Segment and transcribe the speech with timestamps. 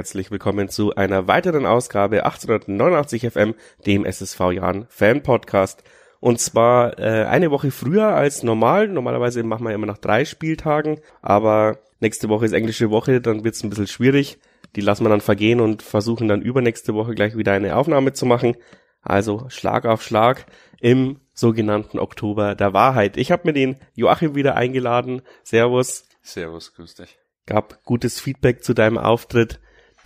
[0.00, 3.54] herzlich willkommen zu einer weiteren Ausgabe 1889 FM,
[3.84, 5.84] dem SSV Jahren Fan Podcast.
[6.20, 8.88] Und zwar äh, eine Woche früher als normal.
[8.88, 13.56] Normalerweise machen wir immer nach drei Spieltagen, aber nächste Woche ist englische Woche, dann wird
[13.56, 14.38] es ein bisschen schwierig.
[14.74, 18.24] Die lassen wir dann vergehen und versuchen dann übernächste Woche gleich wieder eine Aufnahme zu
[18.24, 18.56] machen.
[19.02, 20.46] Also Schlag auf Schlag
[20.80, 23.18] im sogenannten Oktober der Wahrheit.
[23.18, 25.20] Ich habe mir den Joachim wieder eingeladen.
[25.42, 26.06] Servus.
[26.22, 27.18] Servus, grüß dich.
[27.44, 29.60] Gab gutes Feedback zu deinem Auftritt.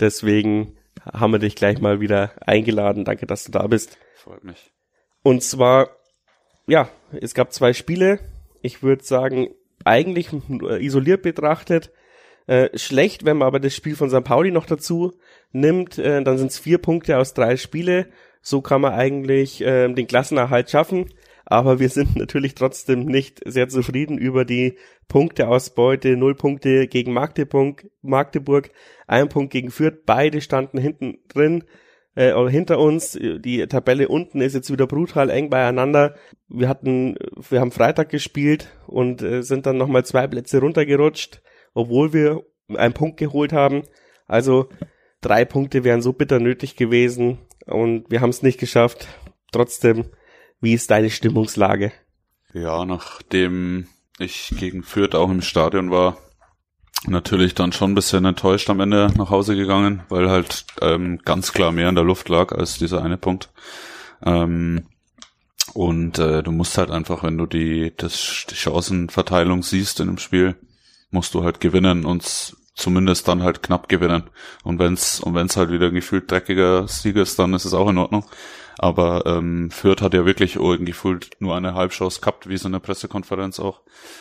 [0.04, 0.76] Deswegen
[1.12, 3.04] haben wir dich gleich mal wieder eingeladen.
[3.04, 3.96] Danke, dass du da bist.
[4.16, 4.70] Freut mich.
[5.22, 5.88] Und zwar
[6.66, 6.88] ja,
[7.20, 8.20] es gab zwei Spiele.
[8.62, 9.48] Ich würde sagen,
[9.84, 10.28] eigentlich
[10.80, 11.92] isoliert betrachtet,
[12.46, 14.24] äh, schlecht, wenn man aber das Spiel von St.
[14.24, 15.12] Pauli noch dazu
[15.52, 18.08] nimmt, äh, dann sind es vier Punkte aus drei Spiele.
[18.42, 21.10] So kann man eigentlich äh, den Klassenerhalt schaffen.
[21.44, 24.76] Aber wir sind natürlich trotzdem nicht sehr zufrieden über die
[25.08, 26.16] Punkteausbeute.
[26.16, 28.70] Null Punkte gegen Magdeburg, Magdeburg,
[29.06, 30.04] ein Punkt gegen Fürth.
[30.06, 31.64] Beide standen hinten drin
[32.14, 33.18] äh, hinter uns.
[33.20, 36.14] Die Tabelle unten ist jetzt wieder brutal eng beieinander.
[36.48, 37.16] Wir hatten,
[37.48, 41.42] wir haben Freitag gespielt und äh, sind dann nochmal zwei Plätze runtergerutscht,
[41.74, 42.42] obwohl wir
[42.74, 43.82] einen Punkt geholt haben.
[44.26, 44.68] Also
[45.20, 49.08] drei Punkte wären so bitter nötig gewesen und wir haben es nicht geschafft.
[49.52, 50.06] Trotzdem,
[50.64, 51.92] wie ist deine Stimmungslage?
[52.52, 53.86] Ja, nachdem
[54.18, 56.18] ich gegen Fürth auch im Stadion war,
[57.06, 61.52] natürlich dann schon ein bisschen enttäuscht am Ende nach Hause gegangen, weil halt ähm, ganz
[61.52, 63.50] klar mehr in der Luft lag als dieser eine Punkt.
[64.24, 64.86] Ähm,
[65.72, 70.18] und äh, du musst halt einfach, wenn du die, das, die Chancenverteilung siehst in dem
[70.18, 70.56] Spiel,
[71.10, 74.24] musst du halt gewinnen und zumindest dann halt knapp gewinnen.
[74.62, 77.98] Und wenn's und wenn's halt wieder gefühlt dreckiger Sieg ist, dann ist es auch in
[77.98, 78.24] Ordnung.
[78.76, 80.94] Aber ähm, Fürth hat ja wirklich irgendwie
[81.38, 83.80] nur eine Halbchance gehabt, wie es in der Pressekonferenz auch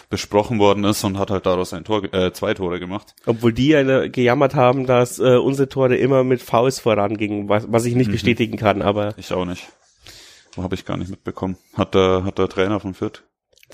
[0.09, 3.15] besprochen worden ist und hat halt daraus ein Tor, äh, zwei Tore gemacht.
[3.25, 7.85] Obwohl die eine, gejammert haben, dass äh, unsere Tore immer mit Fouls vorangingen, was, was
[7.85, 8.13] ich nicht mhm.
[8.13, 9.15] bestätigen kann, aber.
[9.17, 9.67] Ich auch nicht.
[10.55, 11.57] Habe ich gar nicht mitbekommen.
[11.73, 13.23] Hat der, hat der Trainer von Fürth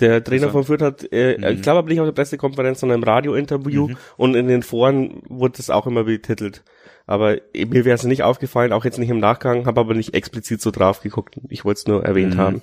[0.01, 1.43] der Trainer von Fürth hat, äh, mhm.
[1.55, 3.97] ich glaube aber nicht auf der Pressekonferenz, sondern im Radiointerview mhm.
[4.17, 6.63] und in den Foren wurde das auch immer betitelt.
[7.05, 10.61] Aber mir wäre es nicht aufgefallen, auch jetzt nicht im Nachgang, habe aber nicht explizit
[10.61, 11.39] so drauf geguckt.
[11.49, 12.39] Ich wollte es nur erwähnt mhm.
[12.39, 12.61] haben.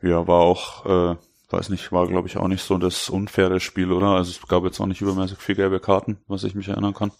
[0.00, 1.16] Ja, war auch, äh,
[1.50, 4.08] weiß nicht, war glaube ich auch nicht so das unfaire Spiel, oder?
[4.08, 7.12] Also es gab jetzt auch nicht übermäßig viel gelbe Karten, was ich mich erinnern kann.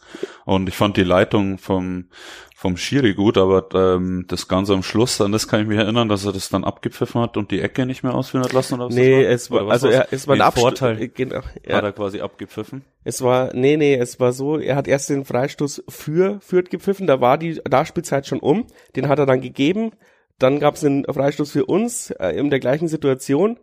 [0.44, 2.08] Und ich fand die Leitung vom
[2.54, 6.08] vom Schiri gut, aber ähm, das Ganze am Schluss, an das kann ich mich erinnern,
[6.08, 8.86] dass er das dann abgepfiffen hat und die Ecke nicht mehr ausführen hat lassen oder
[8.86, 11.00] was Nee, es war, also er, es war ein Vorteil.
[11.00, 11.76] Äh, genau, ja.
[11.76, 12.84] Hat er quasi abgepfiffen?
[13.04, 17.06] Es war, nee, nee, es war so, er hat erst den Freistoß für Fürth gepfiffen,
[17.06, 19.92] da war die Nachspielzeit schon um, den hat er dann gegeben,
[20.40, 23.58] dann gab es einen Freistoß für uns äh, in der gleichen Situation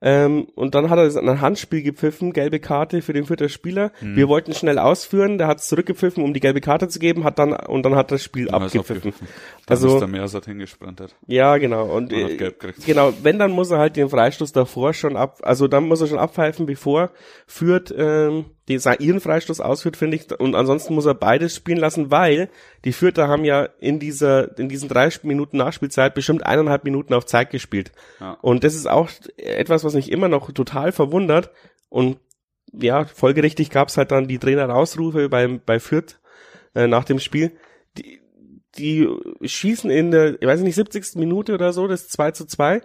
[0.00, 3.90] ähm, und dann hat er ein Handspiel gepfiffen, gelbe Karte für den vierten Spieler.
[3.98, 4.14] Hm.
[4.14, 7.38] Wir wollten schnell ausführen, der hat es zurückgepfiffen, um die gelbe Karte zu geben, hat
[7.38, 9.12] dann und dann hat das Spiel ja, abgepfiffen.
[9.66, 11.16] Dann also ist der Meersat hingesprintet.
[11.26, 11.86] Ja, genau.
[11.86, 12.52] Und äh,
[12.86, 16.06] genau, wenn dann muss er halt den Freistoß davor schon ab, also dann muss er
[16.06, 17.10] schon abpfeifen, bevor
[17.46, 20.38] führt ähm, ihren Freistoß ausführt, finde ich.
[20.38, 22.48] Und ansonsten muss er beides spielen lassen, weil
[22.84, 27.26] die Fürther haben ja in dieser, in diesen drei Minuten Nachspielzeit bestimmt eineinhalb Minuten auf
[27.26, 27.92] Zeit gespielt.
[28.20, 28.38] Ja.
[28.42, 31.50] Und das ist auch etwas, was mich immer noch total verwundert.
[31.88, 32.18] Und
[32.72, 36.20] ja, folgerichtig gab es halt dann die Trainerausrufe beim, bei Fürth
[36.74, 37.52] äh, nach dem Spiel.
[37.96, 38.20] Die,
[38.76, 39.08] die
[39.42, 41.16] schießen in der, ich weiß nicht, 70.
[41.16, 42.82] Minute oder so, das 2 zu 2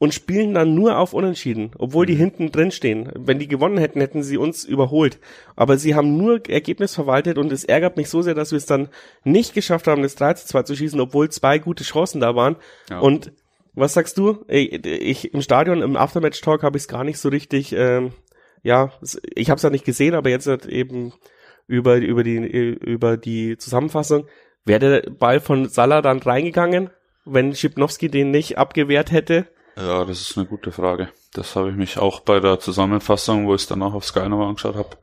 [0.00, 2.20] und spielen dann nur auf Unentschieden, obwohl die mhm.
[2.20, 3.12] hinten drin stehen.
[3.14, 5.18] Wenn die gewonnen hätten, hätten sie uns überholt.
[5.56, 8.64] Aber sie haben nur Ergebnis verwaltet und es ärgert mich so sehr, dass wir es
[8.64, 8.88] dann
[9.24, 12.56] nicht geschafft haben, das 3 zu 2 zu schießen, obwohl zwei gute Chancen da waren.
[12.88, 13.00] Ja.
[13.00, 13.32] Und
[13.74, 14.42] was sagst du?
[14.48, 18.12] Ich, ich im Stadion, im Aftermatch-Talk habe ich es gar nicht so richtig, ähm,
[18.62, 18.92] ja,
[19.34, 21.12] ich habe es ja nicht gesehen, aber jetzt halt eben
[21.66, 24.26] über, über, die, über die Zusammenfassung.
[24.64, 26.88] Wäre der Ball von Salah dann reingegangen,
[27.26, 29.46] wenn Schipnowski den nicht abgewehrt hätte?
[29.80, 31.08] Ja, das ist eine gute Frage.
[31.32, 34.28] Das habe ich mich auch bei der Zusammenfassung, wo ich es dann auch auf Sky
[34.28, 34.96] nochmal angeschaut habe,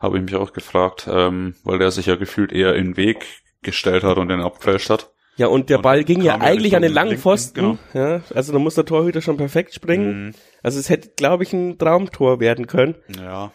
[0.00, 3.26] habe ich mich auch gefragt, ähm, weil der sich ja gefühlt eher in den Weg
[3.62, 5.10] gestellt hat und den abgefälscht hat.
[5.36, 7.60] Ja, und der und Ball ging ja eigentlich an den langen Pfosten.
[7.60, 7.78] Genau.
[7.94, 10.26] Ja, also da muss der Torhüter schon perfekt springen.
[10.26, 10.34] Mhm.
[10.62, 12.96] Also es hätte, glaube ich, ein Traumtor werden können.
[13.18, 13.52] Ja.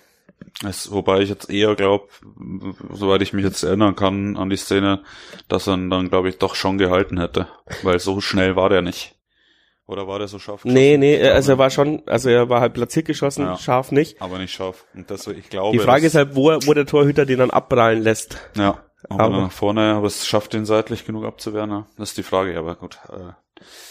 [0.67, 2.07] Es, wobei ich jetzt eher glaube,
[2.91, 5.03] soweit ich mich jetzt erinnern kann an die Szene,
[5.47, 7.47] dass er ihn dann, glaube ich, doch schon gehalten hätte.
[7.83, 9.16] Weil so schnell war der nicht.
[9.88, 10.78] Oder war der so scharf geschossen?
[10.78, 14.22] Nee, nee, also er war schon, also er war halt platziert geschossen, ja, scharf nicht.
[14.22, 14.86] Aber nicht scharf.
[14.94, 15.78] Und das, ich glaube.
[15.78, 18.38] Die Frage ist halt, wo, wo der Torhüter den dann abprallen lässt.
[18.57, 18.84] Ja.
[19.10, 21.88] Aber, aber nach vorne, aber es schafft den seitlich genug abzuwehren, ja.
[21.98, 23.00] Das ist die Frage, aber gut.
[23.10, 23.31] Äh.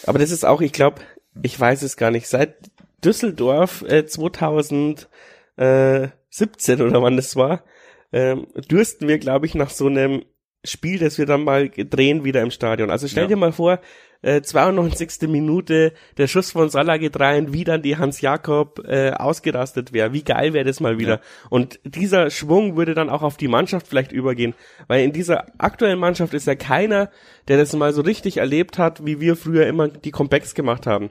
[0.07, 1.01] Aber das ist auch, ich glaube,
[1.43, 2.57] ich weiß es gar nicht, seit
[3.03, 5.07] Düsseldorf äh, 2017
[6.83, 7.63] oder wann das war,
[8.13, 10.25] ähm, dürsten wir, glaube ich, nach so einem
[10.65, 12.91] Spiel, das wir dann mal drehen wieder im Stadion.
[12.91, 13.29] Also stell ja.
[13.29, 13.81] dir mal vor,
[14.27, 15.29] äh, 92.
[15.29, 20.13] Minute, der Schuss von Salah geht rein, wie dann die Hans Jakob äh, ausgerastet wäre.
[20.13, 21.15] Wie geil wäre das mal wieder.
[21.15, 21.21] Ja.
[21.49, 24.55] Und dieser Schwung würde dann auch auf die Mannschaft vielleicht übergehen,
[24.89, 27.09] weil in dieser aktuellen Mannschaft ist ja keiner,
[27.47, 31.11] der das mal so richtig erlebt hat, wie wir früher immer die Comebacks gemacht haben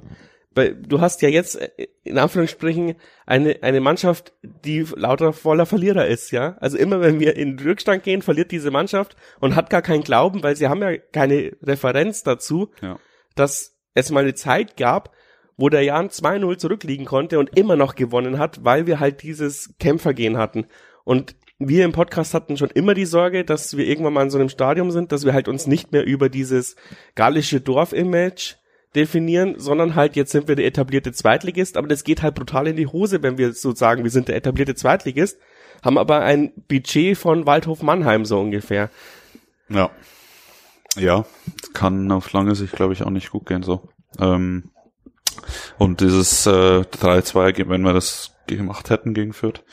[0.56, 6.32] du hast ja jetzt äh, in Anführungsstrichen eine eine Mannschaft, die lauter voller Verlierer ist,
[6.32, 6.58] ja.
[6.60, 10.44] Also immer wenn wir in Rückstand gehen, verliert diese Mannschaft und hat gar keinen Glauben,
[10.44, 12.98] weil sie haben ja keine Referenz dazu, ja.
[13.36, 15.12] dass es mal eine Zeit gab,
[15.58, 19.74] wo der Jan 2-0 zurückliegen konnte und immer noch gewonnen hat, weil wir halt dieses
[19.80, 20.68] Kämpfergehen hatten.
[21.04, 24.38] Und wir im Podcast hatten schon immer die Sorge, dass wir irgendwann mal in so
[24.38, 26.76] einem Stadium sind, dass wir halt uns nicht mehr über dieses
[27.16, 28.56] gallische Dorf-Image
[28.96, 32.76] definieren, sondern halt jetzt sind wir der etablierte Zweitligist, aber das geht halt brutal in
[32.76, 35.40] die Hose, wenn wir so sagen, wir sind der etablierte Zweitligist,
[35.84, 38.90] haben aber ein Budget von Waldhof Mannheim so ungefähr.
[39.70, 39.92] Ja.
[40.98, 41.26] Ja,
[41.74, 43.90] kann auf lange Sicht, glaube ich, auch nicht gut gehen so.
[44.18, 44.72] Ähm,
[45.78, 49.64] und dieses äh, 3-2, wenn wir das gemacht hätten gegen Fürth,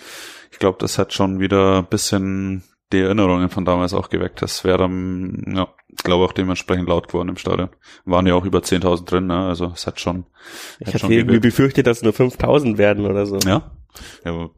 [0.51, 4.43] ich glaube, das hat schon wieder ein bisschen die Erinnerungen von damals auch geweckt.
[4.43, 7.69] Das wäre dann, ja, glaube auch dementsprechend laut geworden im Stadion.
[8.05, 9.47] Waren ja auch über 10.000 drin, ne?
[9.47, 10.25] also es hat schon.
[10.81, 13.39] Ich hat hatte irgendwie befürchtet, dass nur 5.000 werden oder so.
[13.39, 13.71] Ja,
[14.25, 14.51] ja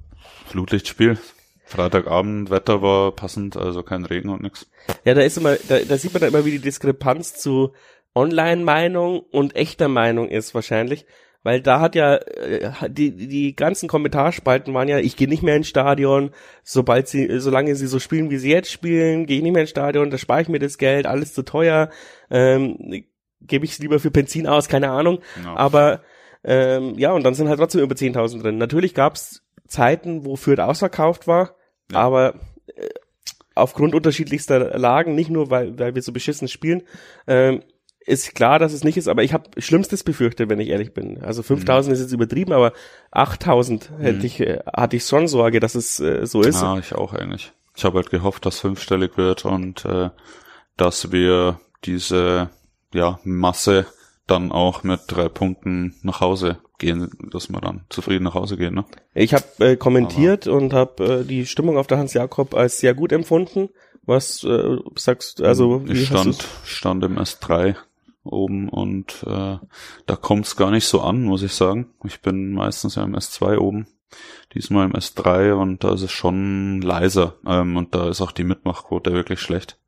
[0.47, 1.19] Flutlichtspiel.
[1.67, 4.67] Freitagabend, Wetter war passend, also kein Regen und nix.
[5.05, 7.73] Ja, da ist immer, da, da sieht man da immer, wie die Diskrepanz zu
[8.15, 11.07] Online-Meinung und echter Meinung ist wahrscheinlich.
[11.45, 15.57] Weil da hat ja äh, die die ganzen Kommentarspalten waren ja, ich gehe nicht mehr
[15.57, 16.31] ins Stadion,
[16.65, 19.71] sobald sie solange sie so spielen, wie sie jetzt spielen, gehe ich nicht mehr ins
[19.71, 21.91] Stadion, da spare ich mir das Geld, alles zu teuer,
[22.31, 23.05] ähm,
[23.43, 25.21] gebe ich es lieber für Benzin aus, keine Ahnung.
[25.45, 25.55] No.
[25.55, 26.01] Aber
[26.43, 28.59] ähm, ja, und dann sind halt trotzdem über 10.000 drin.
[28.59, 31.57] Natürlich gab's Zeiten, wo Fürth ausverkauft war,
[31.93, 31.99] ja.
[31.99, 32.37] aber
[32.75, 32.89] äh,
[33.55, 36.83] aufgrund unterschiedlichster Lagen, nicht nur weil, weil wir so beschissen spielen,
[37.27, 37.63] ähm,
[38.07, 41.23] ist klar, dass es nicht ist, aber ich habe Schlimmstes befürchtet, wenn ich ehrlich bin.
[41.23, 41.95] Also 5000 mhm.
[41.95, 42.73] ist jetzt übertrieben, aber
[43.11, 44.25] 8000 hätte mhm.
[44.25, 46.61] ich, äh, hatte ich schon Sorge, dass es äh, so ist.
[46.61, 47.53] Ja, ich auch eigentlich.
[47.77, 50.11] Ich habe halt gehofft, dass fünfstellig wird und äh,
[50.77, 52.51] dass wir diese
[52.93, 53.87] ja, Masse
[54.27, 58.75] dann auch mit drei Punkten nach Hause gehen, dass wir dann zufrieden nach Hause gehen.
[58.75, 58.85] Ne?
[59.15, 62.79] Ich habe äh, kommentiert Aber und habe äh, die Stimmung auf der Hans Jakob als
[62.79, 63.69] sehr gut empfunden.
[64.07, 65.45] Was äh, sagst du?
[65.45, 67.77] Also wie ich stand, stand im S3
[68.25, 69.59] oben und äh,
[70.07, 71.93] da kommt es gar nicht so an, muss ich sagen.
[72.05, 73.87] Ich bin meistens ja im S2 oben,
[74.55, 78.45] diesmal im S3 und da ist es schon leiser ähm, und da ist auch die
[78.45, 79.79] Mitmachquote wirklich schlecht.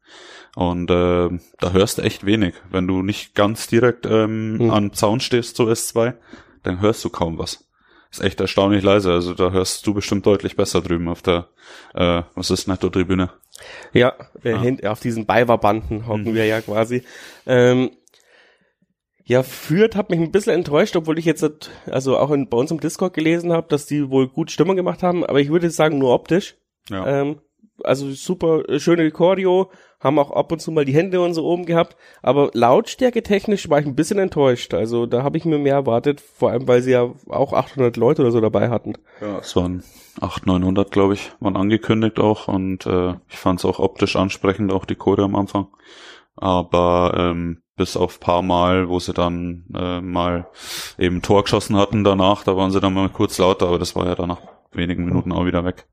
[0.55, 1.29] Und äh,
[1.59, 2.55] da hörst du echt wenig.
[2.71, 4.71] Wenn du nicht ganz direkt ähm, mhm.
[4.71, 6.15] am Zaun stehst, so S2,
[6.63, 7.67] dann hörst du kaum was.
[8.11, 9.13] Ist echt erstaunlich leise.
[9.13, 11.49] Also da hörst du bestimmt deutlich besser drüben auf der,
[11.95, 13.31] äh, was ist Netto-Tribüne?
[13.93, 14.91] Ja, ja.
[14.91, 16.35] auf diesen Beiwerbanden hocken mhm.
[16.35, 17.03] wir ja quasi.
[17.47, 17.91] Ähm,
[19.29, 21.45] ja, Fürth hat mich ein bisschen enttäuscht, obwohl ich jetzt
[21.91, 25.03] also auch in, bei uns im Discord gelesen habe, dass die wohl gut Stimmung gemacht
[25.03, 26.57] haben, aber ich würde sagen nur optisch.
[26.89, 27.05] Ja.
[27.07, 27.41] Ähm,
[27.83, 31.45] also super äh, schöne Choreo, haben auch ab und zu mal die Hände und so
[31.45, 34.75] oben gehabt, aber Lautstärke technisch war ich ein bisschen enttäuscht.
[34.75, 38.23] Also da habe ich mir mehr erwartet, vor allem weil sie ja auch 800 Leute
[38.23, 38.93] oder so dabei hatten.
[39.21, 39.83] Ja, es waren
[40.21, 44.73] 800, 900, glaube ich, waren angekündigt auch und äh, ich fand es auch optisch ansprechend,
[44.73, 45.67] auch die Choreo am Anfang.
[46.37, 50.49] Aber ähm, bis auf paar Mal, wo sie dann äh, mal
[50.99, 54.07] eben Tor geschossen hatten danach, da waren sie dann mal kurz lauter, aber das war
[54.07, 54.41] ja dann nach
[54.73, 55.87] wenigen Minuten auch wieder weg.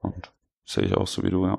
[0.00, 0.32] Und
[0.64, 1.58] sehe ich auch so wie du, ja.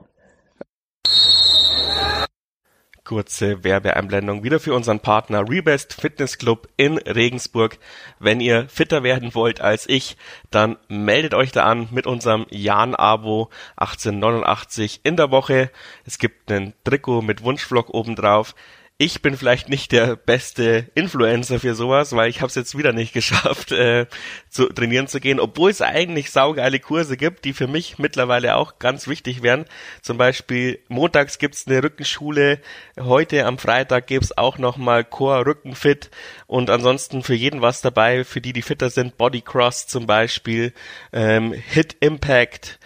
[3.08, 7.80] Kurze Werbeeinblendung wieder für unseren Partner Rebest Fitness Club in Regensburg.
[8.20, 10.18] Wenn ihr fitter werden wollt als ich,
[10.52, 15.72] dann meldet euch da an mit unserem Jan-Abo 1889 in der Woche.
[16.04, 18.56] Es gibt einen Trikot mit Wunschvlog obendrauf
[19.00, 22.94] ich bin vielleicht nicht der beste Influencer für sowas, weil ich habe es jetzt wieder
[22.94, 24.08] nicht geschafft, äh,
[24.50, 28.80] zu trainieren zu gehen, obwohl es eigentlich saugeile Kurse gibt, die für mich mittlerweile auch
[28.80, 29.66] ganz wichtig wären.
[30.02, 32.60] Zum Beispiel montags gibt's eine Rückenschule,
[33.00, 36.10] heute am Freitag gibt's auch nochmal Core Rückenfit
[36.48, 40.74] und ansonsten für jeden was dabei, für die, die fitter sind, Bodycross zum Beispiel,
[41.14, 42.80] ähm, Hit Impact,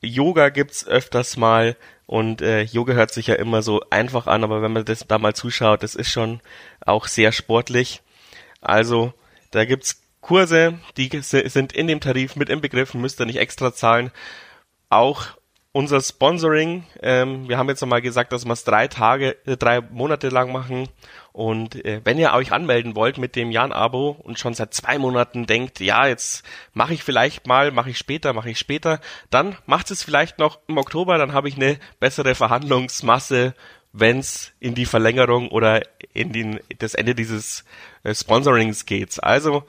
[0.00, 1.76] Yoga gibt's öfters mal
[2.08, 5.18] und äh, Yoga hört sich ja immer so einfach an, aber wenn man das da
[5.18, 6.40] mal zuschaut, das ist schon
[6.80, 8.00] auch sehr sportlich.
[8.62, 9.12] Also,
[9.50, 14.10] da gibt's Kurse, die sind in dem Tarif mit inbegriffen, müsst ihr nicht extra zahlen.
[14.88, 15.36] Auch
[15.72, 19.80] unser Sponsoring, ähm, wir haben jetzt nochmal gesagt, dass wir es drei Tage, äh, drei
[19.80, 20.88] Monate lang machen
[21.32, 25.46] und äh, wenn ihr euch anmelden wollt mit dem Jan-Abo und schon seit zwei Monaten
[25.46, 29.90] denkt, ja, jetzt mache ich vielleicht mal, mache ich später, mache ich später, dann macht
[29.90, 33.54] es vielleicht noch im Oktober, dann habe ich eine bessere Verhandlungsmasse
[33.92, 35.82] wenn es in die Verlängerung oder
[36.12, 37.64] in den, das Ende dieses
[38.02, 39.22] äh, Sponsorings geht.
[39.22, 39.64] Also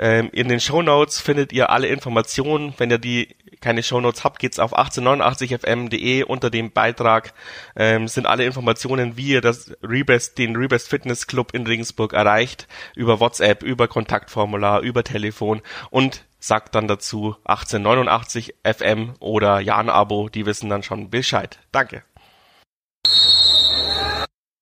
[0.00, 2.72] ähm, in den Show Notes findet ihr alle Informationen.
[2.78, 7.34] Wenn ihr die keine Show Notes habt, geht's auf 1889fm.de unter dem Beitrag
[7.76, 12.66] ähm, sind alle Informationen, wie ihr das Rebest, den Rebest Fitness Club in Regensburg erreicht,
[12.96, 20.30] über WhatsApp, über Kontaktformular, über Telefon und sagt dann dazu 1889 FM oder Jan Abo,
[20.30, 21.58] die wissen dann schon Bescheid.
[21.70, 22.02] Danke.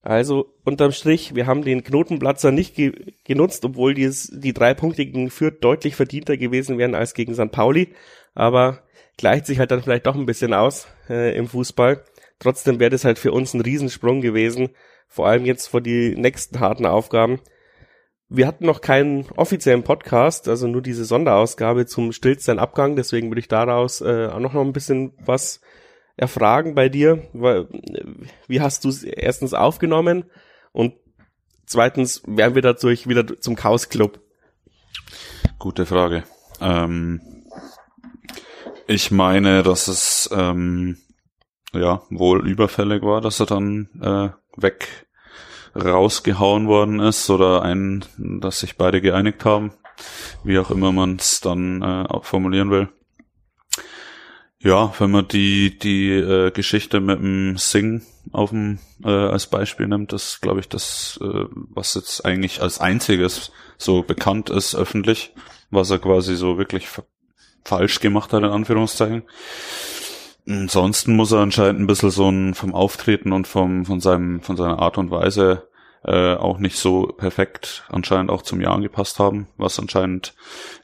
[0.01, 5.05] Also unterm Strich, wir haben den Knotenplatzer nicht ge genutzt, obwohl dies, die drei Punkte
[5.05, 7.51] gegen Fürth deutlich verdienter gewesen wären als gegen St.
[7.51, 7.93] Pauli.
[8.33, 8.83] Aber
[9.17, 12.03] gleicht sich halt dann vielleicht doch ein bisschen aus äh, im Fußball.
[12.39, 14.69] Trotzdem wäre das halt für uns ein Riesensprung gewesen,
[15.09, 17.41] vor allem jetzt vor die nächsten harten Aufgaben.
[18.29, 23.39] Wir hatten noch keinen offiziellen Podcast, also nur diese Sonderausgabe zum Stillstand Abgang, deswegen würde
[23.39, 25.59] ich daraus äh, auch noch ein bisschen was
[26.19, 27.23] erfragen bei dir.
[28.47, 30.25] Wie hast du es erstens aufgenommen
[30.71, 30.93] und
[31.65, 34.19] zweitens wären wir dadurch wieder zum Chaos Club?
[35.57, 36.23] Gute Frage.
[36.61, 37.21] Ähm,
[38.87, 40.97] ich meine, dass es ähm,
[41.73, 45.07] ja wohl überfällig war, dass er dann äh, weg
[45.75, 49.71] rausgehauen worden ist oder ein, dass sich beide geeinigt haben,
[50.43, 52.89] wie auch immer man es dann äh, formulieren will.
[54.61, 58.01] Ja, wenn man die die äh, Geschichte mit dem Sing
[58.33, 62.81] auf dem äh, als Beispiel nimmt, das glaube ich das, äh, was jetzt eigentlich als
[62.81, 65.33] einziges so bekannt ist öffentlich,
[65.71, 66.89] was er quasi so wirklich
[67.63, 69.23] falsch gemacht hat in Anführungszeichen.
[70.45, 74.57] Ansonsten muss er anscheinend ein bisschen so ein vom Auftreten und vom von seinem von
[74.57, 75.68] seiner Art und Weise
[76.03, 80.33] äh, auch nicht so perfekt anscheinend auch zum Jahr angepasst haben, was anscheinend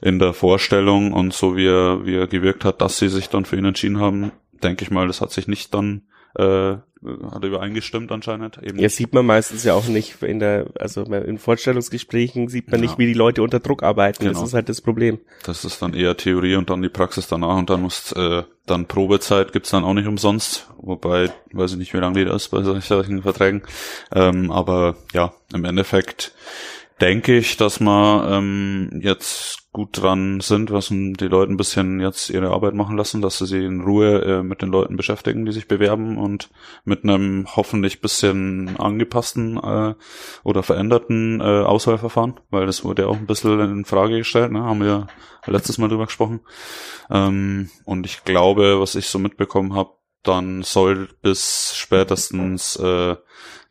[0.00, 3.44] in der Vorstellung und so wie er, wie er gewirkt hat, dass sie sich dann
[3.44, 4.32] für ihn entschieden haben,
[4.62, 6.02] denke ich mal, das hat sich nicht dann
[6.34, 6.76] äh,
[7.30, 8.58] hat übereingestimmt anscheinend.
[8.62, 12.80] Eben ja, sieht man meistens ja auch nicht in der, also in Vorstellungsgesprächen sieht man
[12.80, 12.86] ja.
[12.86, 14.24] nicht, wie die Leute unter Druck arbeiten.
[14.24, 14.38] Genau.
[14.38, 15.18] Das ist halt das Problem.
[15.44, 18.86] Das ist dann eher Theorie und dann die Praxis danach und dann muss äh, dann
[18.86, 22.48] Probezeit gibt's dann auch nicht umsonst, wobei weiß ich nicht, wie lange die das ist
[22.48, 23.62] bei solchen Verträgen.
[24.12, 26.32] Ähm, aber ja, im Endeffekt
[27.00, 32.30] denke ich, dass wir ähm, jetzt gut dran sind, was die Leute ein bisschen jetzt
[32.30, 35.52] ihre Arbeit machen lassen, dass sie sich in Ruhe äh, mit den Leuten beschäftigen, die
[35.52, 36.48] sich bewerben und
[36.86, 39.94] mit einem hoffentlich bisschen angepassten äh,
[40.44, 44.62] oder veränderten äh, Auswahlverfahren, weil das wurde ja auch ein bisschen in Frage gestellt, ne?
[44.62, 45.08] haben wir
[45.44, 46.40] letztes Mal drüber gesprochen.
[47.10, 49.90] Ähm, und ich glaube, was ich so mitbekommen habe,
[50.22, 53.16] dann soll bis spätestens äh,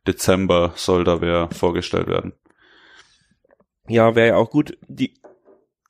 [0.05, 2.33] Dezember soll da wer vorgestellt werden.
[3.87, 4.77] Ja, wäre ja auch gut.
[4.87, 5.15] Die,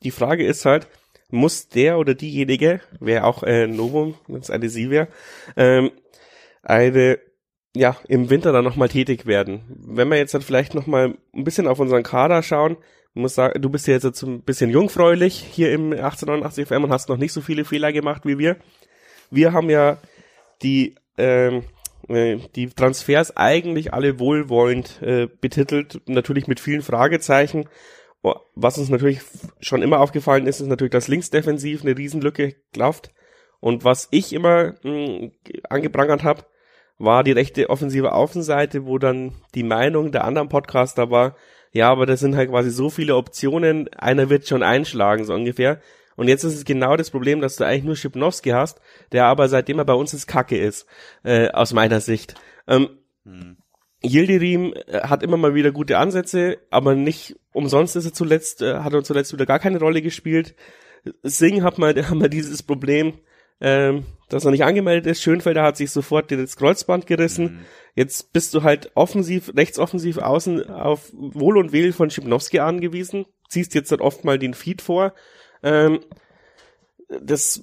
[0.06, 0.88] die Frage ist halt,
[1.30, 5.08] muss der oder diejenige, wäre auch äh, Novum, wenn es eine sie wäre,
[5.58, 5.92] ähm,
[6.64, 7.20] eine
[7.76, 9.64] ja, im Winter dann nochmal tätig werden.
[9.68, 12.78] Wenn wir jetzt dann vielleicht nochmal ein bisschen auf unseren Kader schauen,
[13.14, 17.10] muss sagen, du bist ja jetzt ein bisschen jungfräulich hier im 1889 FM und hast
[17.10, 18.58] noch nicht so viele Fehler gemacht wie wir.
[19.30, 19.98] Wir haben ja
[20.62, 21.64] die ähm,
[22.08, 27.68] äh, die Transfers eigentlich alle wohlwollend äh, betitelt, natürlich mit vielen Fragezeichen.
[28.56, 29.22] Was uns natürlich
[29.60, 33.12] schon immer aufgefallen ist, ist natürlich, dass linksdefensiv eine Riesenlücke klafft.
[33.60, 35.32] Und was ich immer mh, hm,
[35.70, 36.46] angeprangert habe,
[36.98, 41.36] war die rechte offensive Außenseite, wo dann die Meinung der anderen Podcaster war,
[41.76, 45.82] ja, aber das sind halt quasi so viele Optionen, einer wird schon einschlagen, so ungefähr.
[46.16, 48.80] Und jetzt ist es genau das Problem, dass du eigentlich nur Schipnowski hast,
[49.12, 50.88] der aber seitdem er bei uns ist, Kacke ist,
[51.26, 52.36] äh, aus meiner Sicht.
[52.66, 52.90] Ähm,
[53.26, 53.58] hm.
[54.06, 58.80] Yildirim äh, hat immer mal wieder gute Ansätze, aber nicht umsonst ist er zuletzt, äh,
[58.80, 60.56] hat er zuletzt wieder gar keine Rolle gespielt.
[61.24, 63.14] Singh hat mal, haben wir dieses Problem,
[63.62, 65.22] ähm, dass er nicht angemeldet ist.
[65.22, 67.46] Schönfelder hat sich sofort das Kreuzband gerissen.
[67.46, 67.60] Mhm.
[67.96, 73.26] Jetzt bist du halt offensiv, rechtsoffensiv außen auf Wohl und Wehl von Schipnowski angewiesen.
[73.48, 75.14] Ziehst jetzt dann oft mal den Feed vor
[75.66, 76.00] ähm,
[77.08, 77.62] das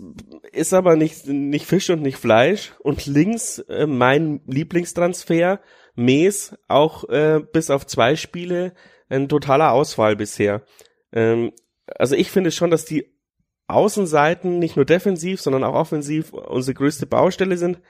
[0.53, 2.73] ist aber nicht, nicht Fisch und nicht Fleisch.
[2.81, 5.61] Und links äh, mein Lieblingstransfer,
[5.95, 8.73] Mees, auch äh, bis auf zwei Spiele
[9.09, 10.63] ein totaler Ausfall bisher.
[11.13, 11.53] Ähm,
[11.97, 13.07] also ich finde schon, dass die
[13.67, 17.81] Außenseiten nicht nur defensiv, sondern auch offensiv unsere größte Baustelle sind.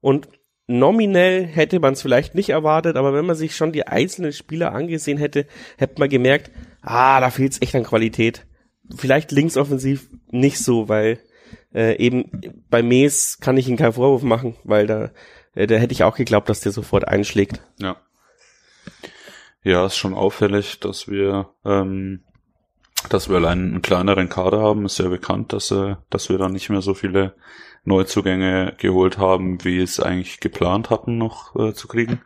[0.00, 0.28] Und
[0.66, 4.72] nominell hätte man es vielleicht nicht erwartet, aber wenn man sich schon die einzelnen Spieler
[4.72, 5.46] angesehen hätte,
[5.76, 6.50] hätte man gemerkt,
[6.82, 8.46] ah, da fehlt es echt an Qualität
[8.94, 11.18] vielleicht linksoffensiv nicht so, weil
[11.74, 12.30] äh, eben
[12.70, 15.10] bei Mees kann ich ihm keinen Vorwurf machen, weil da,
[15.54, 17.60] äh, da hätte ich auch geglaubt, dass der sofort einschlägt.
[17.78, 17.96] Ja.
[19.62, 22.24] Ja, ist schon auffällig, dass wir ähm,
[23.08, 26.48] dass wir allein einen kleineren Kader haben, ist ja bekannt, dass, äh, dass wir da
[26.48, 27.34] nicht mehr so viele
[27.84, 32.20] Neuzugänge geholt haben, wie es eigentlich geplant hatten, noch äh, zu kriegen.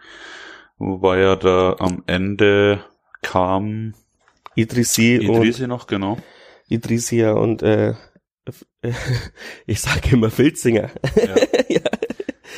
[0.79, 2.85] Wobei ja da am Ende
[3.23, 3.95] kam
[4.55, 6.19] Idrisi, Idrisi noch, genau.
[6.69, 7.95] Idrisia und äh,
[9.67, 10.91] ich sage immer Filzinger.
[11.17, 11.35] Ja.
[11.69, 11.81] ja.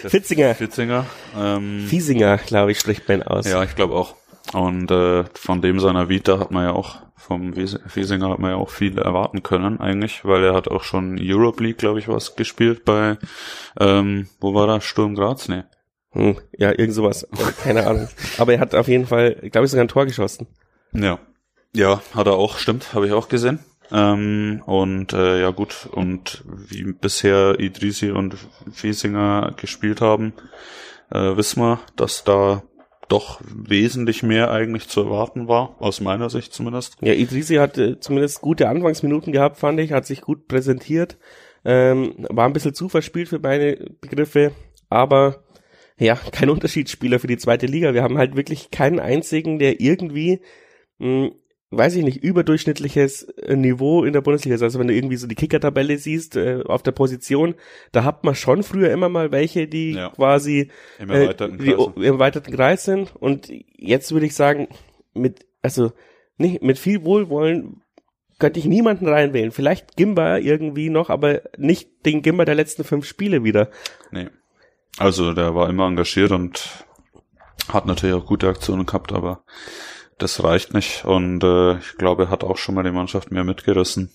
[0.09, 0.55] Fitzinger.
[0.55, 1.07] Fitzinger.
[1.37, 3.47] Ähm, Fiesinger, glaube ich, spricht man aus.
[3.47, 4.17] Ja, ich glaube auch.
[4.53, 8.57] Und äh, von dem seiner Vita hat man ja auch, vom Fiesinger hat man ja
[8.57, 12.37] auch viel erwarten können eigentlich, weil er hat auch schon Europe League, glaube ich, was
[12.37, 13.19] gespielt bei,
[13.79, 14.81] ähm, wo war da?
[14.81, 15.49] Sturm Graz?
[15.49, 15.63] Nee.
[16.13, 17.29] Hm, ja, irgend sowas.
[17.63, 18.09] Keine Ahnung.
[18.39, 20.49] Aber er hat auf jeden Fall, glaube ich, sogar ein Tor geschossen.
[20.93, 21.19] Ja.
[21.73, 23.61] Ja, hat er auch, stimmt, habe ich auch gesehen.
[23.93, 28.37] Ähm, und äh, ja gut, und wie bisher Idrisi und
[28.73, 30.33] Fiesinger gespielt haben,
[31.11, 32.63] äh, wissen wir, dass da
[33.09, 36.97] doch wesentlich mehr eigentlich zu erwarten war, aus meiner Sicht zumindest.
[37.01, 41.19] Ja, Idrisi hat äh, zumindest gute Anfangsminuten gehabt, fand ich, hat sich gut präsentiert,
[41.65, 44.53] ähm, war ein bisschen zu verspielt für meine Begriffe,
[44.89, 45.43] aber
[45.99, 47.95] ja, kein Unterschiedsspieler für die zweite Liga.
[47.95, 50.41] Wir haben halt wirklich keinen einzigen, der irgendwie
[50.99, 51.33] mh, hm,
[51.71, 54.57] weiß ich nicht, überdurchschnittliches äh, Niveau in der Bundesliga.
[54.61, 57.55] Also wenn du irgendwie so die Kicker-Tabelle siehst, äh, auf der Position,
[57.93, 60.11] da hat man schon früher immer mal welche, die ja.
[60.11, 63.15] quasi Im, äh, erweiterten die, im erweiterten Kreis sind.
[63.17, 64.69] Und jetzt würde ich sagen,
[65.15, 65.93] mit, also
[66.39, 67.83] nicht, mit viel Wohlwollen
[68.41, 69.53] könnte ich niemanden reinwählen.
[69.53, 73.71] Vielleicht Gimba irgendwie noch, aber nicht den Gimba der letzten fünf Spiele wieder.
[74.11, 74.29] Nee.
[74.99, 76.85] Also der war immer engagiert und
[77.69, 79.45] hat natürlich auch gute Aktionen gehabt, aber
[80.23, 83.45] das reicht nicht und äh, ich glaube, er hat auch schon mal die Mannschaft mehr
[83.45, 84.11] mitgerissen.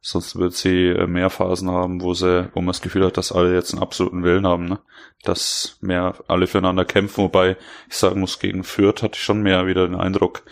[0.00, 3.32] Sonst wird sie äh, mehr Phasen haben, wo sie, wo man das Gefühl hat, dass
[3.32, 4.78] alle jetzt einen absoluten Willen haben, ne?
[5.24, 7.56] Dass mehr alle füreinander kämpfen, wobei
[7.88, 10.44] ich sagen muss, gegen Fürth hatte ich schon mehr wieder den Eindruck,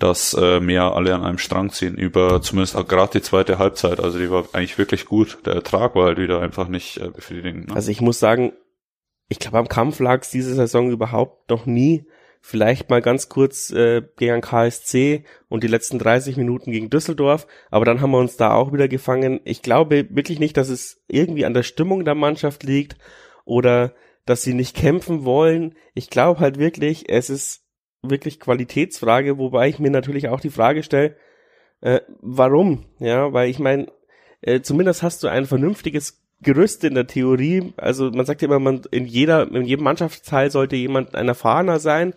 [0.00, 4.00] dass äh, mehr alle an einem Strang ziehen, über zumindest auch gerade die zweite Halbzeit.
[4.00, 5.38] Also die war eigentlich wirklich gut.
[5.46, 7.68] Der Ertrag war halt wieder einfach nicht äh, befriedigend.
[7.68, 7.76] Ne?
[7.76, 8.54] Also ich muss sagen,
[9.28, 12.06] ich glaube, am Kampf lag es diese Saison überhaupt noch nie
[12.40, 17.84] vielleicht mal ganz kurz äh, gegen KSC und die letzten 30 Minuten gegen Düsseldorf, aber
[17.84, 19.40] dann haben wir uns da auch wieder gefangen.
[19.44, 22.96] Ich glaube wirklich nicht, dass es irgendwie an der Stimmung der Mannschaft liegt
[23.44, 25.74] oder dass sie nicht kämpfen wollen.
[25.94, 27.64] Ich glaube halt wirklich, es ist
[28.02, 31.16] wirklich Qualitätsfrage, wobei ich mir natürlich auch die Frage stelle,
[31.82, 32.86] äh, warum?
[32.98, 33.86] Ja, weil ich meine,
[34.42, 37.72] äh, zumindest hast du ein vernünftiges Gerüst in der Theorie.
[37.76, 41.78] Also man sagt ja immer, man in jeder, in jedem Mannschaftsteil sollte jemand ein Erfahrener
[41.78, 42.14] sein,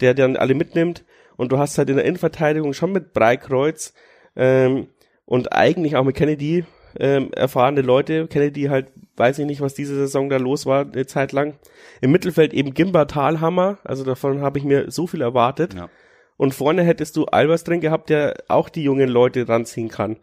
[0.00, 1.04] der dann alle mitnimmt.
[1.36, 3.92] Und du hast halt in der Innenverteidigung schon mit Breikreuz
[4.36, 4.86] ähm,
[5.24, 6.64] und eigentlich auch mit Kennedy
[6.98, 8.28] ähm, erfahrene Leute.
[8.28, 11.54] Kennedy halt, weiß ich nicht, was diese Saison da los war, eine Zeit lang.
[12.00, 15.74] Im Mittelfeld eben Gimba Talhammer, also davon habe ich mir so viel erwartet.
[15.74, 15.88] Ja.
[16.36, 20.16] Und vorne hättest du Albers drin gehabt, der auch die jungen Leute ranziehen kann.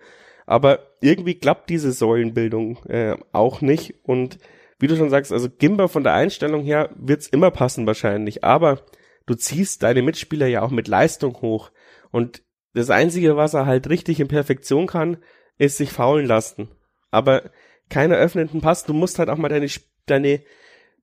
[0.45, 3.95] Aber irgendwie klappt diese Säulenbildung äh, auch nicht.
[4.04, 4.38] Und
[4.80, 8.43] wie du schon sagst, also Gimba von der Einstellung her wird's immer passen wahrscheinlich.
[8.43, 8.82] Aber
[9.25, 11.71] du ziehst deine Mitspieler ja auch mit Leistung hoch.
[12.12, 12.41] Und
[12.73, 15.17] das Einzige, was er halt richtig in Perfektion kann,
[15.58, 16.69] ist sich faulen lassen.
[17.12, 17.51] Aber
[17.89, 18.86] keine öffnenden Pass.
[18.86, 19.67] Du musst halt auch mal deine,
[20.08, 20.41] deine,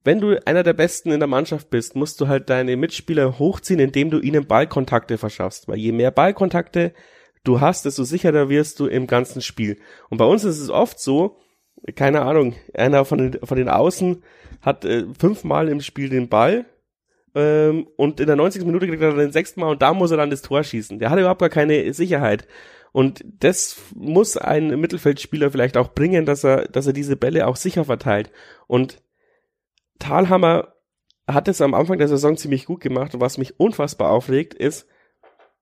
[0.03, 3.79] wenn du einer der Besten in der Mannschaft bist, musst du halt deine Mitspieler hochziehen,
[3.79, 5.67] indem du ihnen Ballkontakte verschaffst.
[5.67, 6.93] Weil je mehr Ballkontakte
[7.43, 9.79] du hast, desto sicherer wirst du im ganzen Spiel.
[10.09, 11.37] Und bei uns ist es oft so,
[11.95, 14.23] keine Ahnung, einer von den, von den Außen
[14.61, 16.65] hat äh, fünfmal im Spiel den Ball
[17.35, 18.65] ähm, und in der 90.
[18.65, 20.99] Minute kriegt er dann den sechsten Mal und da muss er dann das Tor schießen.
[20.99, 22.47] Der hat überhaupt gar keine Sicherheit.
[22.91, 27.55] Und das muss ein Mittelfeldspieler vielleicht auch bringen, dass er, dass er diese Bälle auch
[27.55, 28.31] sicher verteilt.
[28.67, 29.03] Und
[29.99, 30.73] Thalhammer
[31.27, 33.13] hat es am Anfang der Saison ziemlich gut gemacht.
[33.13, 34.87] Und was mich unfassbar aufregt, ist,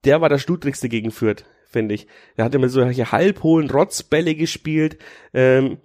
[0.06, 2.08] der war der Studrigste gegen Fürth finde ich.
[2.36, 4.98] Er hat immer solche halbhohlen Rotzbälle gespielt,
[5.34, 5.78] ähm,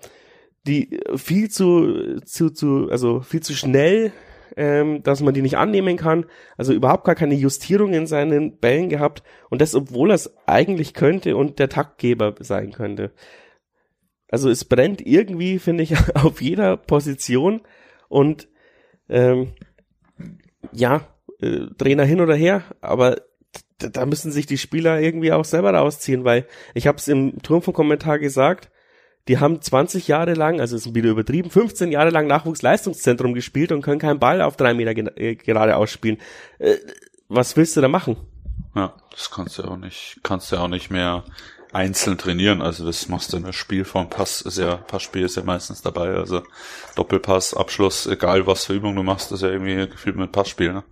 [0.67, 4.13] die viel zu, zu, zu, also viel zu schnell,
[4.57, 6.27] ähm, dass man die nicht annehmen kann.
[6.57, 9.23] Also überhaupt gar keine Justierung in seinen Bällen gehabt.
[9.51, 13.13] Und das, obwohl er es eigentlich könnte und der Taktgeber sein könnte.
[14.29, 17.63] Also es brennt irgendwie, finde ich, auf jeder Position.
[18.09, 18.49] Und
[19.09, 19.53] ähm,
[20.73, 21.09] ja,
[21.41, 23.17] äh, Trainer hin oder her, aber
[23.91, 28.19] da müssen sich die Spieler irgendwie auch selber rausziehen, weil ich habe es im Turmfunk-Kommentar
[28.19, 28.71] gesagt,
[29.29, 33.71] die haben 20 Jahre lang, also ist ein bisschen übertrieben, 15 Jahre lang Nachwuchsleistungszentrum gespielt
[33.71, 36.19] und können keinen Ball auf drei Meter äh, gerade ausspielen.
[36.59, 36.77] Äh,
[37.29, 38.17] was willst du da machen?
[38.75, 41.25] Ja, das kannst du auch nicht, kannst du auch nicht mehr
[41.73, 42.63] einzeln trainieren.
[42.63, 44.11] Also das machst du in der Spielform.
[44.11, 46.15] Pass ist ja, Passspiel ist ja meistens dabei.
[46.15, 46.43] Also
[46.95, 50.73] Doppelpass, Abschluss, egal was für Übung du machst, ist ja irgendwie gefühlt mit Passspiel.
[50.73, 50.85] Ne?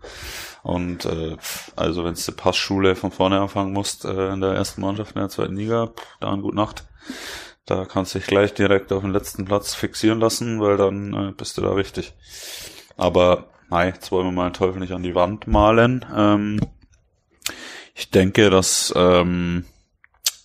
[0.62, 1.36] Und äh,
[1.76, 5.28] also wenn du Passschule von vorne anfangen musst äh, in der ersten Mannschaft in der
[5.28, 6.84] zweiten Liga, pff, dann gut Nacht.
[7.66, 11.32] Da kannst du dich gleich direkt auf den letzten Platz fixieren lassen, weil dann äh,
[11.32, 12.14] bist du da richtig.
[12.96, 16.04] Aber nein, jetzt wollen wir mal den Teufel nicht an die Wand malen.
[16.14, 16.60] Ähm,
[17.94, 19.64] ich denke, dass ähm,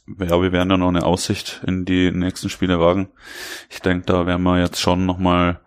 [0.08, 3.10] ja, wir werden ja noch eine Aussicht in die nächsten Spiele wagen.
[3.70, 5.60] Ich denke, da werden wir jetzt schon nochmal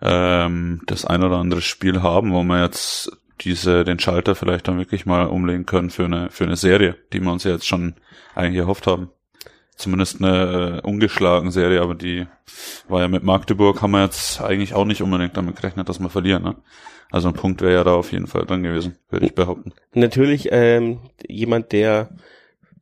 [0.00, 4.78] ähm, das ein oder andere Spiel haben, wo wir jetzt diese den Schalter vielleicht dann
[4.78, 7.94] wirklich mal umlegen können für eine für eine Serie, die wir uns ja jetzt schon
[8.34, 9.10] eigentlich erhofft haben.
[9.76, 12.26] Zumindest eine äh, ungeschlagen Serie, aber die
[12.88, 16.10] war ja mit Magdeburg, haben wir jetzt eigentlich auch nicht unbedingt damit gerechnet, dass wir
[16.10, 16.42] verlieren.
[16.42, 16.56] Ne?
[17.10, 19.72] Also ein Punkt wäre ja da auf jeden Fall dran gewesen, würde ich behaupten.
[19.94, 22.10] Natürlich ähm, jemand, der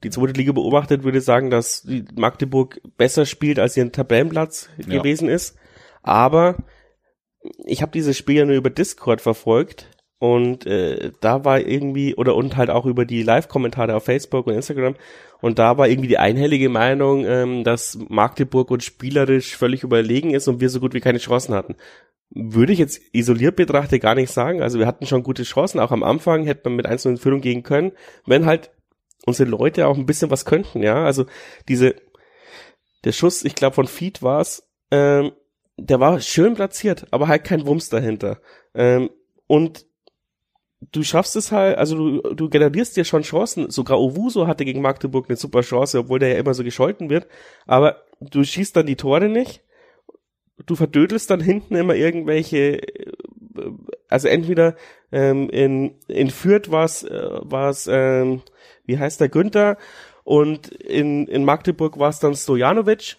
[0.03, 4.99] die zweite Liga beobachtet, würde sagen, dass Magdeburg besser spielt, als ihren Tabellenplatz ja.
[4.99, 5.57] gewesen ist.
[6.03, 6.57] Aber
[7.65, 12.35] ich habe dieses Spiel ja nur über Discord verfolgt und äh, da war irgendwie, oder
[12.35, 14.97] und halt auch über die Live-Kommentare auf Facebook und Instagram,
[15.41, 20.49] und da war irgendwie die einhellige Meinung, ähm, dass Magdeburg uns spielerisch völlig überlegen ist
[20.49, 21.77] und wir so gut wie keine Chancen hatten.
[22.31, 24.61] Würde ich jetzt isoliert betrachte gar nicht sagen.
[24.61, 25.79] Also wir hatten schon gute Chancen.
[25.79, 27.93] Auch am Anfang hätte man mit 1 in Führung gehen können,
[28.27, 28.71] wenn halt
[29.29, 31.05] unsere Leute auch ein bisschen was könnten, ja.
[31.05, 31.27] Also
[31.69, 31.95] diese,
[33.05, 35.33] der Schuss, ich glaube von Feed war's, ähm,
[35.77, 38.41] der war schön platziert, aber halt kein Wumms dahinter.
[38.75, 39.11] Ähm,
[39.47, 39.87] und
[40.93, 43.71] du schaffst es halt, also du, du generierst dir schon Chancen.
[43.71, 47.27] Sogar Owuso hatte gegen Magdeburg eine super Chance, obwohl der ja immer so gescholten wird.
[47.67, 49.62] Aber du schießt dann die Tore nicht.
[50.67, 53.12] Du verdödelst dann hinten immer irgendwelche, äh,
[54.09, 54.77] also entweder
[55.12, 57.05] ähm, in, in Fürth war es,
[57.87, 58.43] äh, ähm,
[58.88, 59.77] wie heißt der, Günther,
[60.24, 63.16] und in, in Magdeburg war es dann Stojanovic.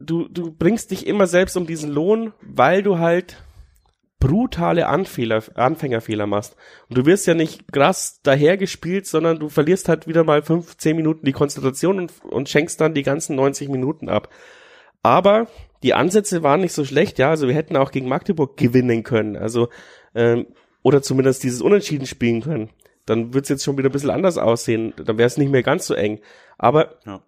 [0.00, 3.36] Du, du bringst dich immer selbst um diesen Lohn, weil du halt
[4.18, 6.56] brutale Anfehler, Anfängerfehler machst.
[6.88, 10.96] Und du wirst ja nicht krass dahergespielt, sondern du verlierst halt wieder mal fünf, zehn
[10.96, 14.28] Minuten die Konzentration und, und schenkst dann die ganzen 90 Minuten ab.
[15.04, 15.46] Aber
[15.84, 17.30] die Ansätze waren nicht so schlecht, ja.
[17.30, 19.36] Also wir hätten auch gegen Magdeburg gewinnen können.
[19.36, 19.68] Also,
[20.14, 20.46] ähm,
[20.82, 22.70] oder zumindest dieses Unentschieden spielen können.
[23.06, 24.92] Dann wird's jetzt schon wieder ein bisschen anders aussehen.
[24.96, 26.20] Dann wäre es nicht mehr ganz so eng.
[26.58, 27.22] Aber ja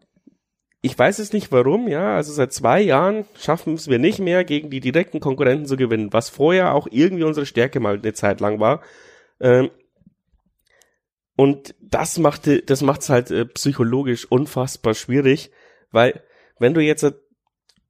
[0.85, 4.45] ich weiß es nicht warum, ja, also seit zwei Jahren schaffen es wir nicht mehr,
[4.45, 8.41] gegen die direkten Konkurrenten zu gewinnen, was vorher auch irgendwie unsere Stärke mal eine Zeit
[8.41, 8.83] lang war.
[9.41, 9.71] Ähm,
[11.37, 15.51] und das machte, das macht's halt äh, psychologisch unfassbar schwierig,
[15.91, 16.23] weil
[16.59, 17.13] wenn du jetzt äh,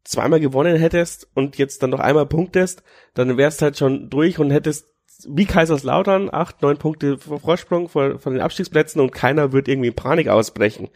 [0.04, 4.52] zweimal gewonnen hättest und jetzt dann noch einmal punktest, dann wärst halt schon durch und
[4.52, 4.93] hättest
[5.28, 9.94] wie Kaiserslautern acht, neun Punkte Vorsprung von, von den Abstiegsplätzen und keiner wird irgendwie in
[9.94, 10.88] Panik ausbrechen.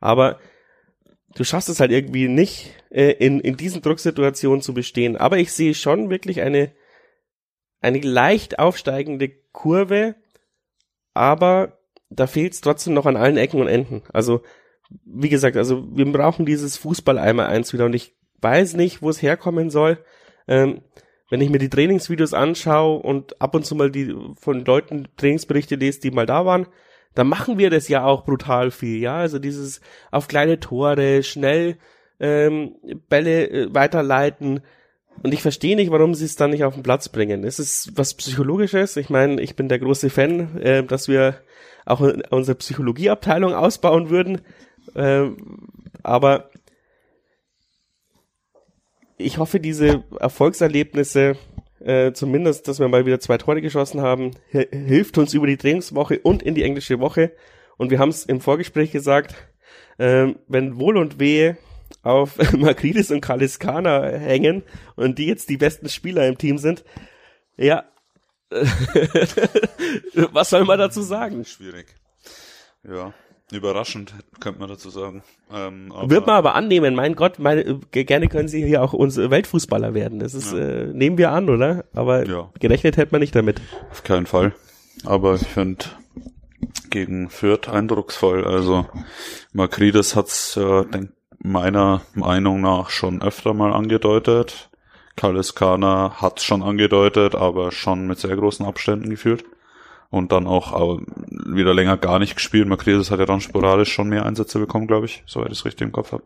[0.00, 0.38] Aber
[1.34, 5.16] du schaffst es halt irgendwie nicht, äh, in, in diesen Drucksituationen zu bestehen.
[5.16, 6.72] Aber ich sehe schon wirklich eine,
[7.80, 10.16] eine leicht aufsteigende Kurve,
[11.14, 14.02] aber da fehlt es trotzdem noch an allen Ecken und Enden.
[14.12, 14.42] Also,
[15.04, 19.22] wie gesagt, also wir brauchen dieses Fußballeimer eins wieder und ich weiß nicht, wo es
[19.22, 19.98] herkommen soll.
[20.46, 20.82] Ähm,
[21.28, 25.76] wenn ich mir die Trainingsvideos anschaue und ab und zu mal die von Leuten Trainingsberichte
[25.76, 26.66] lese, die mal da waren,
[27.14, 29.16] da machen wir das ja auch brutal viel, ja.
[29.16, 31.78] Also dieses auf kleine Tore, schnell
[32.20, 32.76] ähm,
[33.08, 34.60] Bälle äh, weiterleiten.
[35.22, 37.42] Und ich verstehe nicht, warum sie es dann nicht auf den Platz bringen.
[37.42, 38.96] Es ist was Psychologisches.
[38.98, 41.40] Ich meine, ich bin der große Fan, äh, dass wir
[41.86, 44.42] auch unsere Psychologieabteilung ausbauen würden.
[44.94, 45.30] Äh,
[46.02, 46.50] aber
[49.18, 51.36] ich hoffe, diese Erfolgserlebnisse
[51.80, 56.18] äh, zumindest, dass wir mal wieder zwei Tore geschossen haben, hilft uns über die Trainingswoche
[56.20, 57.32] und in die englische Woche.
[57.76, 59.34] Und wir haben es im Vorgespräch gesagt,
[59.98, 61.58] äh, wenn Wohl und Wehe
[62.02, 64.62] auf Makridis und Kaliskana hängen
[64.96, 66.84] und die jetzt die besten Spieler im Team sind,
[67.56, 67.84] ja,
[70.32, 71.44] was soll man dazu sagen?
[71.44, 71.86] Schwierig.
[72.84, 73.12] Ja.
[73.52, 75.22] Überraschend, könnte man dazu sagen.
[75.52, 79.94] Ähm, Wird man aber annehmen, mein Gott, meine, gerne können sie hier auch unsere Weltfußballer
[79.94, 80.18] werden.
[80.18, 80.58] Das ist, ja.
[80.58, 81.84] äh, nehmen wir an, oder?
[81.94, 82.50] Aber ja.
[82.58, 83.60] gerechnet hätte man nicht damit.
[83.90, 84.52] Auf keinen Fall.
[85.04, 85.84] Aber ich finde
[86.90, 88.44] gegen Fürth eindrucksvoll.
[88.44, 88.86] Also
[89.52, 94.70] Makrides hat's äh, denk, meiner Meinung nach schon öfter mal angedeutet.
[95.14, 99.44] Kaliskana hat's schon angedeutet, aber schon mit sehr großen Abständen geführt
[100.10, 102.68] und dann auch wieder länger gar nicht gespielt.
[102.68, 105.86] Makresis hat ja dann sporadisch schon mehr Einsätze bekommen, glaube ich, soweit ich es richtig
[105.86, 106.22] im Kopf habe.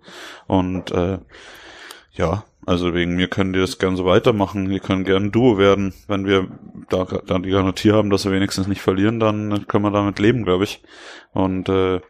[0.46, 1.18] Und äh,
[2.12, 4.68] ja, also wegen mir können die das gern so weitermachen.
[4.68, 5.94] Die können gern ein Duo werden.
[6.08, 6.48] Wenn wir
[6.88, 10.44] da dann die Garantie haben, dass wir wenigstens nicht verlieren, dann können wir damit leben,
[10.44, 10.82] glaube ich.
[11.32, 12.00] Und äh,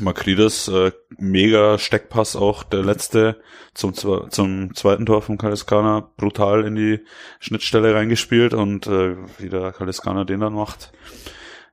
[0.00, 3.40] Makrides, äh, mega Steckpass auch, der letzte
[3.74, 7.00] zum, zum zweiten Tor von Kaliskana, brutal in die
[7.40, 10.92] Schnittstelle reingespielt und äh, wie der Kaliskana den dann macht,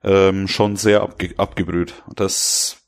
[0.04, 2.04] ähm, schon sehr abge abgebrüht.
[2.16, 2.84] Das,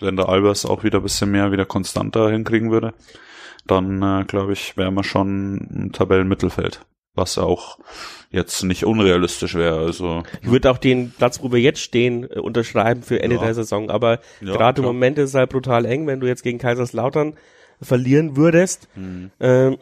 [0.00, 2.94] wenn der Albers auch wieder ein bisschen mehr, wieder konstanter hinkriegen würde,
[3.66, 7.78] dann äh, glaube ich, wären wir schon im Tabellenmittelfeld was auch
[8.30, 9.78] jetzt nicht unrealistisch wäre.
[9.78, 13.42] Also ich würde auch den Platz, wo wir jetzt stehen, äh, unterschreiben für Ende ja.
[13.42, 13.90] der Saison.
[13.90, 17.34] Aber ja, gerade im Moment ist es halt brutal eng, wenn du jetzt gegen Kaiserslautern
[17.80, 19.30] verlieren würdest, mhm.
[19.38, 19.76] äh,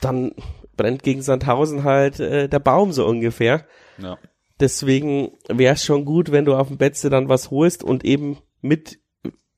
[0.00, 0.32] dann
[0.76, 3.66] brennt gegen Sandhausen halt äh, der Baum so ungefähr.
[3.98, 4.18] Ja.
[4.60, 8.38] Deswegen wäre es schon gut, wenn du auf dem Betze dann was holst und eben
[8.60, 8.98] mit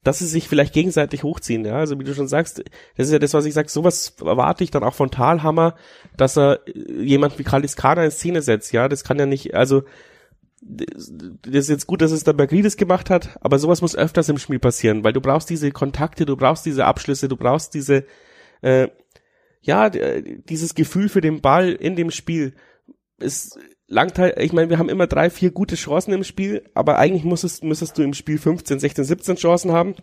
[0.05, 1.77] dass sie sich vielleicht gegenseitig hochziehen, ja.
[1.77, 2.63] Also wie du schon sagst,
[2.97, 5.75] das ist ja das, was ich sag, sowas erwarte ich dann auch von Talhammer,
[6.17, 8.89] dass er äh, jemand wie Kalis Kader in Szene setzt, ja.
[8.89, 9.83] Das kann ja nicht, also
[10.61, 14.39] das ist jetzt gut, dass es der Bergridis gemacht hat, aber sowas muss öfters im
[14.39, 18.05] Spiel passieren, weil du brauchst diese Kontakte, du brauchst diese Abschlüsse, du brauchst diese,
[18.61, 18.89] äh,
[19.61, 22.55] ja, dieses Gefühl für den Ball in dem Spiel.
[23.19, 23.57] Es
[23.89, 27.25] langt halt, ich meine, wir haben immer drei, vier gute Chancen im Spiel, aber eigentlich
[27.25, 29.95] musstest, müsstest du im Spiel 15, 16, 17 Chancen haben,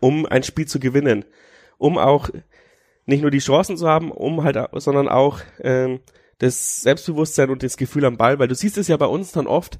[0.00, 1.24] um ein Spiel zu gewinnen.
[1.78, 2.28] Um auch
[3.06, 6.00] nicht nur die Chancen zu haben, um halt, sondern auch ähm,
[6.38, 9.46] das Selbstbewusstsein und das Gefühl am Ball, weil du siehst es ja bei uns dann
[9.46, 9.78] oft,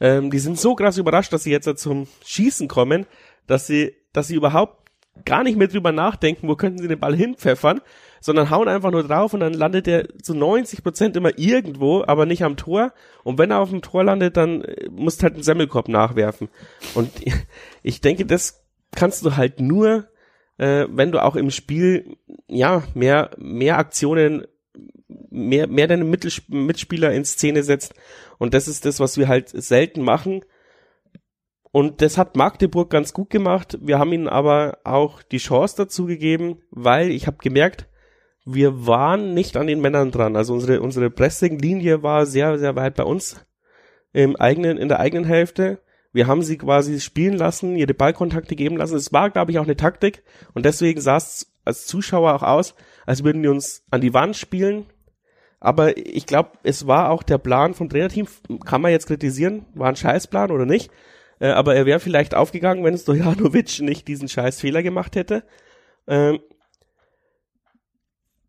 [0.00, 3.06] ähm, die sind so krass überrascht, dass sie jetzt zum Schießen kommen,
[3.46, 4.88] dass sie, dass sie überhaupt
[5.24, 7.80] gar nicht mehr drüber nachdenken, wo könnten sie den Ball hinpfeffern,
[8.22, 12.24] sondern hauen einfach nur drauf und dann landet er zu 90 Prozent immer irgendwo, aber
[12.24, 12.94] nicht am Tor.
[13.24, 16.48] Und wenn er auf dem Tor landet, dann äh, musst halt einen Semmelkorb nachwerfen.
[16.94, 17.10] Und
[17.82, 20.08] ich denke, das kannst du halt nur,
[20.56, 24.46] äh, wenn du auch im Spiel, ja, mehr, mehr Aktionen,
[25.28, 27.94] mehr, mehr deine Mitspieler in Szene setzt.
[28.38, 30.42] Und das ist das, was wir halt selten machen
[31.72, 33.78] und das hat Magdeburg ganz gut gemacht.
[33.80, 37.88] Wir haben ihnen aber auch die Chance dazu gegeben, weil ich habe gemerkt,
[38.44, 40.36] wir waren nicht an den Männern dran.
[40.36, 43.44] Also unsere, unsere Pressing-Linie war sehr, sehr weit bei uns
[44.12, 45.80] im eigenen, in der eigenen Hälfte.
[46.12, 48.96] Wir haben sie quasi spielen lassen, ihre Ballkontakte geben lassen.
[48.96, 50.22] Es war, glaube ich, auch eine Taktik.
[50.52, 52.74] Und deswegen sah es als Zuschauer auch aus,
[53.06, 54.86] als würden die uns an die Wand spielen.
[55.60, 58.26] Aber ich glaube, es war auch der Plan vom Trainerteam,
[58.66, 60.90] kann man jetzt kritisieren, war ein Scheißplan oder nicht.
[61.38, 65.44] Äh, aber er wäre vielleicht aufgegangen, wenn Stojanovic nicht diesen scheiß Fehler gemacht hätte.
[66.08, 66.40] Ähm,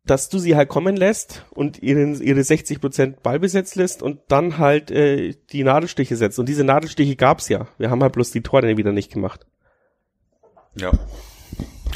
[0.06, 4.92] dass du sie halt kommen lässt und ihren, ihre 60% Ballbesitz lässt und dann halt
[4.92, 6.40] äh, die Nadelstiche setzt.
[6.40, 7.68] Und diese Nadelstiche gab's ja.
[7.78, 9.46] Wir haben halt bloß die Tore wieder nicht gemacht.
[10.76, 10.92] Ja,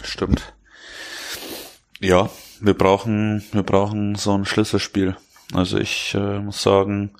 [0.03, 0.53] stimmt.
[1.99, 2.29] Ja,
[2.61, 5.17] wir brauchen, wir brauchen so ein Schlüsselspiel.
[5.53, 7.11] Also ich äh, muss sagen,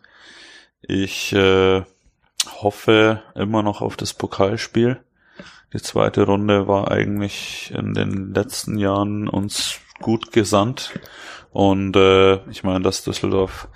[0.82, 1.82] ich äh,
[2.62, 5.02] hoffe immer noch auf das Pokalspiel.
[5.74, 11.00] Die zweite Runde war eigentlich in den letzten Jahren uns gut gesandt.
[11.52, 13.68] Und äh, ich meine, dass Düsseldorf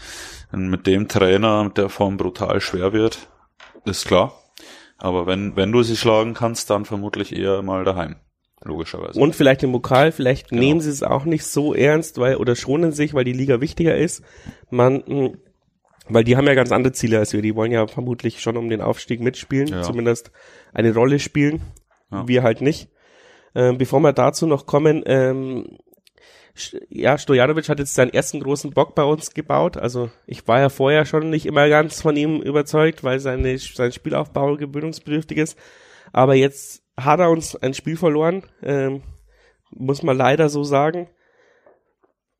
[0.51, 3.29] mit dem Trainer mit der Form brutal schwer wird,
[3.85, 4.33] ist klar.
[4.97, 8.17] Aber wenn, wenn du sie schlagen kannst, dann vermutlich eher mal daheim.
[8.63, 9.19] Logischerweise.
[9.19, 10.61] Und vielleicht im Pokal, vielleicht genau.
[10.61, 13.97] nehmen sie es auch nicht so ernst, weil, oder schonen sich, weil die Liga wichtiger
[13.97, 14.23] ist.
[14.69, 15.37] Man, hm,
[16.07, 17.41] weil die haben ja ganz andere Ziele als wir.
[17.41, 19.81] Die wollen ja vermutlich schon um den Aufstieg mitspielen, ja.
[19.81, 20.31] zumindest
[20.73, 21.61] eine Rolle spielen.
[22.11, 22.27] Ja.
[22.27, 22.89] Wir halt nicht.
[23.55, 25.79] Ähm, bevor wir dazu noch kommen, ähm,
[26.89, 29.77] ja, Stojanovic hat jetzt seinen ersten großen Bock bei uns gebaut.
[29.77, 33.91] Also ich war ja vorher schon nicht immer ganz von ihm überzeugt, weil seine, sein
[33.91, 35.57] Spielaufbau gewöhnungsbedürftig ist.
[36.11, 39.01] Aber jetzt hat er uns ein Spiel verloren, ähm,
[39.69, 41.09] muss man leider so sagen.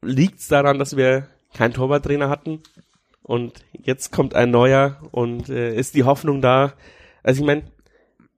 [0.02, 2.64] Liegt's daran, dass wir keinen Torwarttrainer hatten?
[3.24, 6.74] und jetzt kommt ein neuer und äh, ist die Hoffnung da.
[7.24, 7.64] Also ich meine,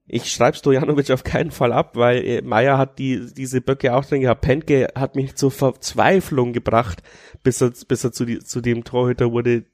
[0.06, 4.06] ich schreibe Stojanovic auf keinen Fall ab, weil äh, Meier hat die diese Böcke auch
[4.06, 4.42] drin gehabt.
[4.42, 7.02] Pentke hat mich zur Verzweiflung gebracht,
[7.42, 9.66] bis er bis er zu, die, zu dem Torhüter wurde,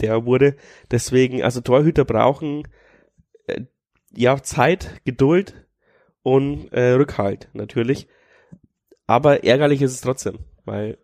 [0.00, 0.56] der wurde.
[0.90, 2.68] Deswegen, also Torhüter brauchen
[3.46, 3.62] äh,
[4.14, 5.66] ja Zeit, Geduld
[6.22, 8.08] und äh, Rückhalt natürlich.
[9.06, 10.98] Aber ärgerlich ist es trotzdem, weil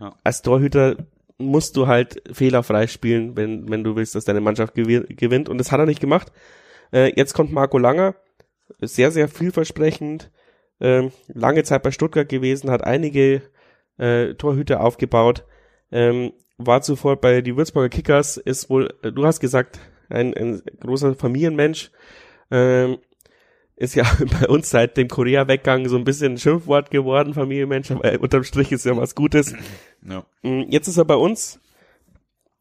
[0.00, 0.16] ja.
[0.24, 0.96] als Torhüter
[1.36, 5.48] musst du halt fehlerfrei spielen, wenn, wenn du willst, dass deine Mannschaft gewinnt.
[5.48, 6.32] Und das hat er nicht gemacht.
[6.94, 8.14] Äh, jetzt kommt Marco Langer,
[8.80, 10.30] sehr, sehr vielversprechend,
[10.78, 13.42] äh, lange Zeit bei Stuttgart gewesen, hat einige
[13.98, 15.44] äh, Torhüter aufgebaut,
[15.90, 20.62] ähm, war zuvor bei die Würzburger Kickers, ist wohl, äh, du hast gesagt, ein, ein
[20.80, 21.90] großer Familienmensch,
[22.52, 22.98] ähm,
[23.74, 24.04] ist ja
[24.40, 28.70] bei uns seit dem Korea-Weggang so ein bisschen ein Schimpfwort geworden, Familienmensch, aber unterm Strich
[28.70, 29.54] ist ja was Gutes.
[30.06, 30.26] Ja.
[30.42, 31.58] Mm, jetzt ist er bei uns.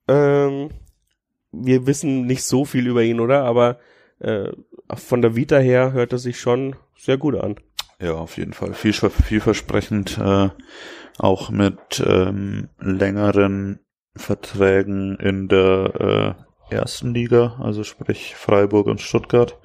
[0.08, 0.70] Ähm,
[1.52, 3.44] wir wissen nicht so viel über ihn, oder?
[3.44, 3.80] Aber
[4.20, 4.52] äh,
[4.94, 7.56] von der Vita her hört er sich schon sehr gut an.
[8.00, 8.74] Ja, auf jeden Fall.
[8.74, 10.50] Viel, vielversprechend, äh,
[11.20, 13.80] auch mit ähm, längeren
[14.16, 16.36] Verträgen in der
[16.70, 19.58] äh, ersten Liga, also sprich Freiburg und Stuttgart.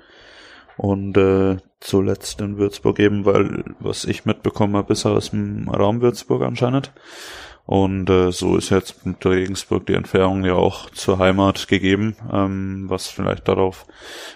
[0.76, 6.00] Und äh, zuletzt in Würzburg eben, weil was ich mitbekommen habe, ist aus dem Raum
[6.00, 6.92] Würzburg anscheinend.
[7.68, 12.86] Und äh, so ist jetzt mit Regensburg die Entfernung ja auch zur Heimat gegeben, ähm,
[12.88, 13.84] was vielleicht darauf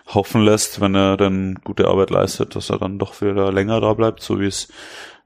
[0.07, 3.95] hoffen lässt, wenn er dann gute Arbeit leistet, dass er dann doch wieder länger da
[3.95, 4.69] bleibt, so wie es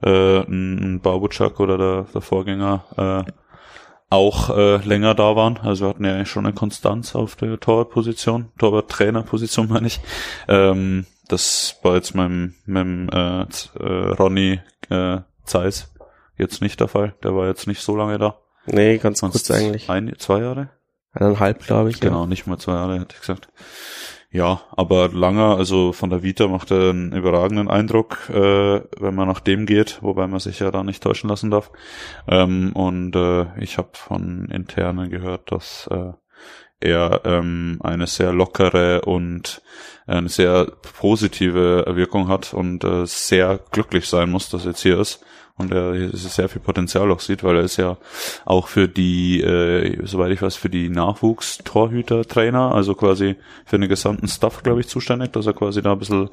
[0.05, 3.33] äh, ein Babuchak oder der, der Vorgänger äh,
[4.09, 5.57] auch äh, länger da waren.
[5.57, 9.99] Also wir hatten ja eigentlich schon eine Konstanz auf der Torwartposition, Torwart-Trainerposition meine ich.
[10.47, 13.41] Ähm, das war jetzt meinem, meinem äh,
[13.81, 15.93] äh, Ronny äh, Zeiss
[16.37, 17.15] jetzt nicht der Fall.
[17.23, 18.39] Der war jetzt nicht so lange da.
[18.67, 19.89] Nee, ganz Sonst kurz eigentlich.
[19.89, 20.71] Ein, zwei Jahre?
[21.13, 22.01] Eineinhalb, glaube ich.
[22.01, 22.27] Genau, ja.
[22.27, 23.49] nicht mal zwei Jahre, hätte ich gesagt.
[24.31, 29.29] Ja, aber langer, also von der Vita macht er einen überragenden Eindruck, äh, wenn man
[29.29, 31.71] nach dem geht, wobei man sich ja da nicht täuschen lassen darf.
[32.29, 36.13] Ähm, und äh, ich habe von Internen gehört, dass äh,
[36.81, 39.63] er ähm, eine sehr lockere und
[40.07, 40.67] eine sehr
[40.99, 45.25] positive Wirkung hat und äh, sehr glücklich sein muss, dass er jetzt hier ist
[45.59, 47.97] und er sehr viel Potenzial auch sieht, weil er ist ja
[48.45, 54.29] auch für die, äh, soweit ich weiß, für die Nachwuchstorhüter-Trainer, also quasi für den gesamten
[54.29, 56.29] Staff, glaube ich, zuständig, dass er quasi da ein bisschen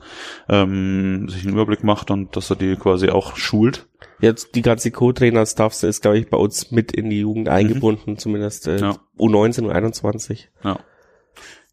[0.49, 3.87] ähm, sich einen Überblick macht und dass er die quasi auch schult.
[4.19, 7.53] Jetzt die ganze Co-Trainer-Staff ist, glaube ich, bei uns mit in die Jugend mhm.
[7.53, 8.17] eingebunden, mhm.
[8.17, 8.95] zumindest äh, ja.
[9.17, 10.49] U19 und 21.
[10.63, 10.79] Ja,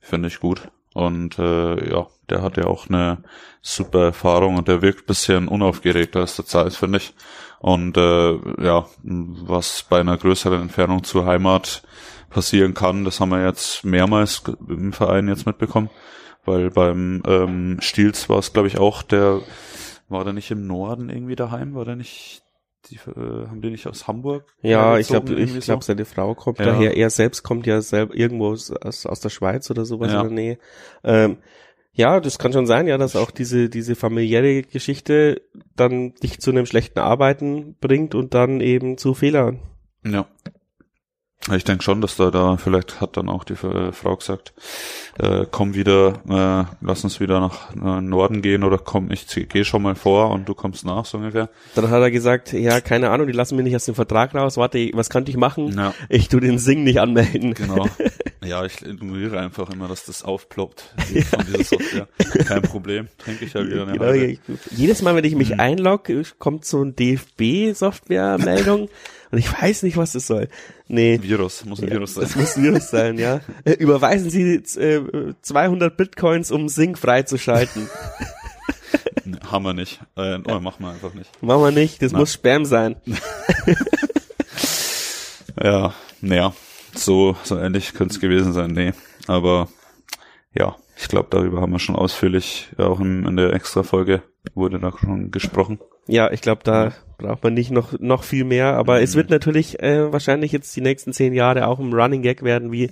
[0.01, 0.71] finde ich gut.
[0.95, 3.23] Und äh, ja, der hat ja auch eine
[3.63, 7.15] super Erfahrung und der wirkt bisschen unaufgeregter als der Zeit, finde ich.
[7.61, 11.83] Und äh, ja, was bei einer größeren Entfernung zur Heimat
[12.31, 15.91] passieren kann, das haben wir jetzt mehrmals im Verein jetzt mitbekommen.
[16.45, 19.43] Weil beim ähm, Stils war es, glaube ich, auch der,
[20.09, 21.75] war der nicht im Norden irgendwie daheim?
[21.75, 22.43] War der nicht
[22.89, 24.45] die äh, haben die nicht aus Hamburg?
[24.63, 25.61] Ja, ich glaube, ich so?
[25.61, 26.67] glaube, seine Frau kommt ja.
[26.67, 26.97] daher.
[26.97, 28.71] Er selbst kommt ja selber irgendwo aus,
[29.07, 30.21] aus der Schweiz oder sowas ja.
[30.21, 30.59] in der Nähe.
[31.05, 31.39] Ähm,
[31.93, 35.43] ja, das kann schon sein, ja, dass auch diese diese familiäre Geschichte
[35.77, 39.61] dann dich zu einem schlechten Arbeiten bringt und dann eben zu Fehlern.
[40.05, 40.27] Ja.
[41.57, 44.53] Ich denke schon, dass da da vielleicht hat dann auch die äh, Frau gesagt,
[45.19, 49.65] äh, komm wieder, äh, lass uns wieder nach äh, Norden gehen oder komm, ich gehe
[49.65, 51.49] schon mal vor und du kommst nach, so ungefähr.
[51.75, 54.59] Dann hat er gesagt, ja, keine Ahnung, die lassen mich nicht aus dem Vertrag raus,
[54.59, 55.75] warte, was kann ich machen?
[55.75, 55.95] Ja.
[56.11, 57.55] Ich tu den Sing nicht anmelden.
[57.55, 57.87] Genau.
[58.43, 61.21] Ja, ich ignoriere einfach immer, dass das aufploppt ja.
[61.23, 62.09] von dieser Software.
[62.47, 64.13] Kein Problem, trinke ich ja wieder eine genau,
[64.71, 65.61] Jedes Mal, wenn ich mich mhm.
[65.61, 68.89] einlogge, kommt so ein DFB-Software-Meldung.
[69.31, 70.49] Und ich weiß nicht, was das soll.
[70.89, 71.21] Nee.
[71.23, 72.25] Virus, muss ein ja, Virus sein.
[72.25, 73.41] Das muss ein Virus sein, ja.
[73.65, 77.89] Äh, überweisen Sie äh, 200 Bitcoins, um Sync freizuschalten.
[79.51, 80.01] haben wir nicht.
[80.17, 81.43] Äh, oh, machen wir einfach nicht.
[81.43, 82.19] Machen wir nicht, das Na.
[82.19, 82.97] muss Spam sein.
[85.63, 86.53] ja, naja,
[86.95, 88.93] so, so ähnlich könnte es gewesen sein, nee.
[89.27, 89.69] Aber
[90.55, 94.23] ja, ich glaube, darüber haben wir schon ausführlich, ja, auch in, in der Extra-Folge
[94.55, 95.79] wurde da schon gesprochen.
[96.07, 99.05] Ja, ich glaube, da braucht man nicht noch, noch viel mehr, aber mhm.
[99.05, 102.73] es wird natürlich äh, wahrscheinlich jetzt die nächsten zehn Jahre auch ein Running Gag werden,
[102.73, 102.91] wie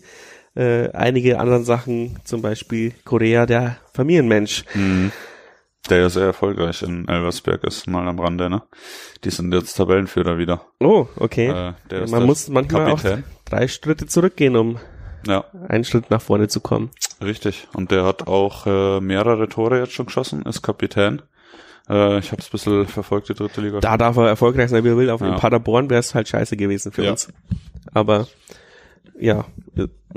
[0.54, 4.64] äh, einige anderen Sachen, zum Beispiel Korea, der Familienmensch.
[4.74, 5.12] Mhm.
[5.88, 8.62] Der ja sehr erfolgreich in Elversberg ist, mal am Rande, ne?
[9.24, 10.66] Die sind jetzt Tabellenführer wieder.
[10.80, 11.72] Oh, okay.
[11.90, 13.24] Äh, man muss manchmal Kapitän.
[13.24, 14.78] auch drei Schritte zurückgehen, um
[15.26, 15.44] ja.
[15.68, 16.90] einen Schritt nach vorne zu kommen.
[17.22, 17.68] Richtig.
[17.72, 21.22] Und der hat auch äh, mehrere Tore jetzt schon geschossen, ist Kapitän.
[21.88, 23.80] Äh, ich habe es ein bisschen verfolgt, die dritte Liga.
[23.80, 25.10] Da darf er erfolgreich sein, wie er will.
[25.10, 25.36] Auf ja.
[25.36, 27.12] Paderborn wäre es halt scheiße gewesen für ja.
[27.12, 27.28] uns.
[27.92, 28.26] Aber
[29.20, 29.46] ja,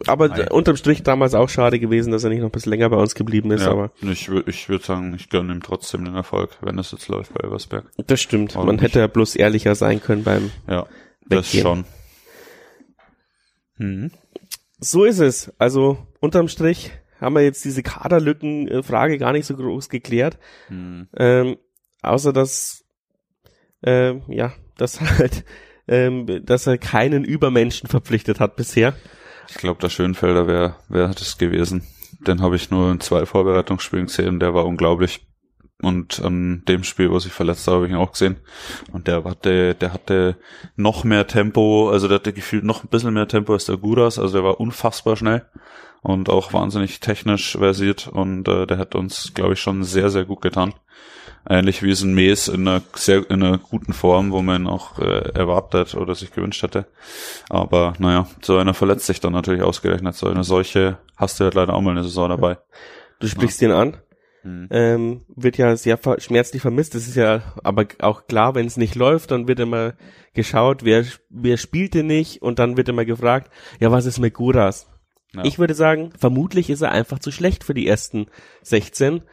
[0.07, 0.47] aber Nein.
[0.49, 3.15] unterm Strich damals auch schade gewesen, dass er nicht noch ein bisschen länger bei uns
[3.15, 3.63] geblieben ist.
[3.63, 7.07] Ja, aber ich, ich würde sagen, ich gönne ihm trotzdem den Erfolg, wenn es jetzt
[7.07, 7.85] läuft bei Elversberg.
[8.05, 8.55] Das stimmt.
[8.55, 8.83] Warum Man nicht?
[8.83, 10.85] hätte ja bloß ehrlicher sein können beim Ja,
[11.27, 11.63] das Weggehen.
[11.63, 11.85] schon.
[13.77, 14.11] Mhm.
[14.79, 15.51] So ist es.
[15.57, 20.37] Also unterm Strich haben wir jetzt diese Kaderlücken-Frage gar nicht so groß geklärt.
[20.67, 21.07] Hm.
[21.15, 21.57] Ähm,
[22.01, 22.83] außer dass,
[23.83, 25.45] ähm, ja, dass halt,
[25.87, 28.95] ähm, dass er keinen Übermenschen verpflichtet hat bisher.
[29.49, 31.83] Ich glaube, der Schönfelder wäre wär das gewesen.
[32.27, 35.25] Den habe ich nur in zwei Vorbereitungsspielen gesehen, der war unglaublich.
[35.81, 38.37] Und an dem Spiel, wo sich verletzt habe, habe ich ihn auch gesehen.
[38.91, 40.37] Und der hatte, der hatte
[40.75, 44.19] noch mehr Tempo, also der hatte gefühlt noch ein bisschen mehr Tempo als der Guras,
[44.19, 45.45] also der war unfassbar schnell
[46.01, 50.25] und auch wahnsinnig technisch versiert und äh, der hat uns, glaube ich, schon sehr, sehr
[50.25, 50.73] gut getan.
[51.49, 54.99] Ähnlich wie es ein Mes in einer sehr in einer guten Form, wo man auch
[54.99, 56.85] äh, erwartet oder sich gewünscht hätte.
[57.49, 60.15] Aber naja, so einer verletzt sich dann natürlich ausgerechnet.
[60.15, 62.59] So eine solche hast du halt leider auch mal eine Saison dabei.
[63.19, 63.69] Du sprichst ja.
[63.69, 63.97] ihn an?
[64.43, 64.67] Mhm.
[64.71, 66.95] ähm, wird ja sehr schmerzlich vermisst.
[66.95, 69.93] Das ist ja aber auch klar, wenn es nicht läuft, dann wird immer
[70.33, 74.87] geschaut, wer, wer spielte nicht und dann wird immer gefragt, ja, was ist mit Guras?
[75.33, 75.43] Ja.
[75.45, 78.27] Ich würde sagen, vermutlich ist er einfach zu schlecht für die ersten
[78.63, 79.23] 16.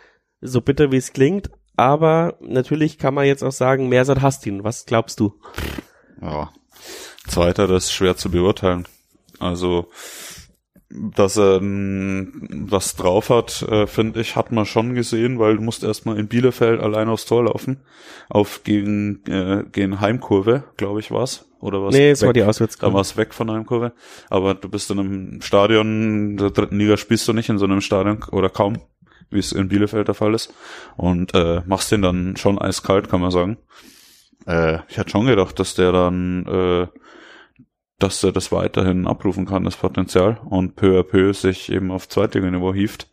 [0.41, 4.63] So bitter wie es klingt, aber natürlich kann man jetzt auch sagen, Mersat Hastin.
[4.63, 5.35] Was glaubst du?
[6.21, 6.51] Ja,
[7.29, 8.87] Zweiter, das ist schwer zu beurteilen.
[9.39, 9.89] Also
[10.91, 15.85] dass er was drauf hat, äh, finde ich, hat man schon gesehen, weil du musst
[15.85, 17.81] erstmal in Bielefeld allein aufs Tor laufen.
[18.31, 21.47] Auf gegen, äh, gegen Heimkurve, glaube ich, war's.
[21.61, 21.95] Oder was?
[21.95, 22.91] Nee, es war die Auswärtskurve.
[22.91, 23.93] Da war es weg von Heimkurve.
[24.31, 27.81] Aber du bist in einem Stadion, der dritten Liga spielst du nicht in so einem
[27.81, 28.79] Stadion oder kaum,
[29.31, 30.55] wie es in Bielefeld der Fall ist.
[30.97, 33.59] Und äh, machst den dann schon eiskalt, kann man sagen.
[34.47, 36.87] Äh, ich hatte schon gedacht, dass der dann äh,
[37.99, 42.09] dass er das weiterhin abrufen kann, das Potenzial, und peu à peu sich eben auf
[42.09, 43.09] Zweitliganiveau hieft.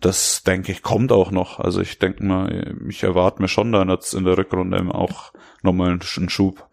[0.00, 1.58] Das denke ich kommt auch noch.
[1.58, 5.32] Also ich denke mal, ich erwarte mir schon da jetzt in der Rückrunde eben auch
[5.62, 6.68] nochmal einen Schub.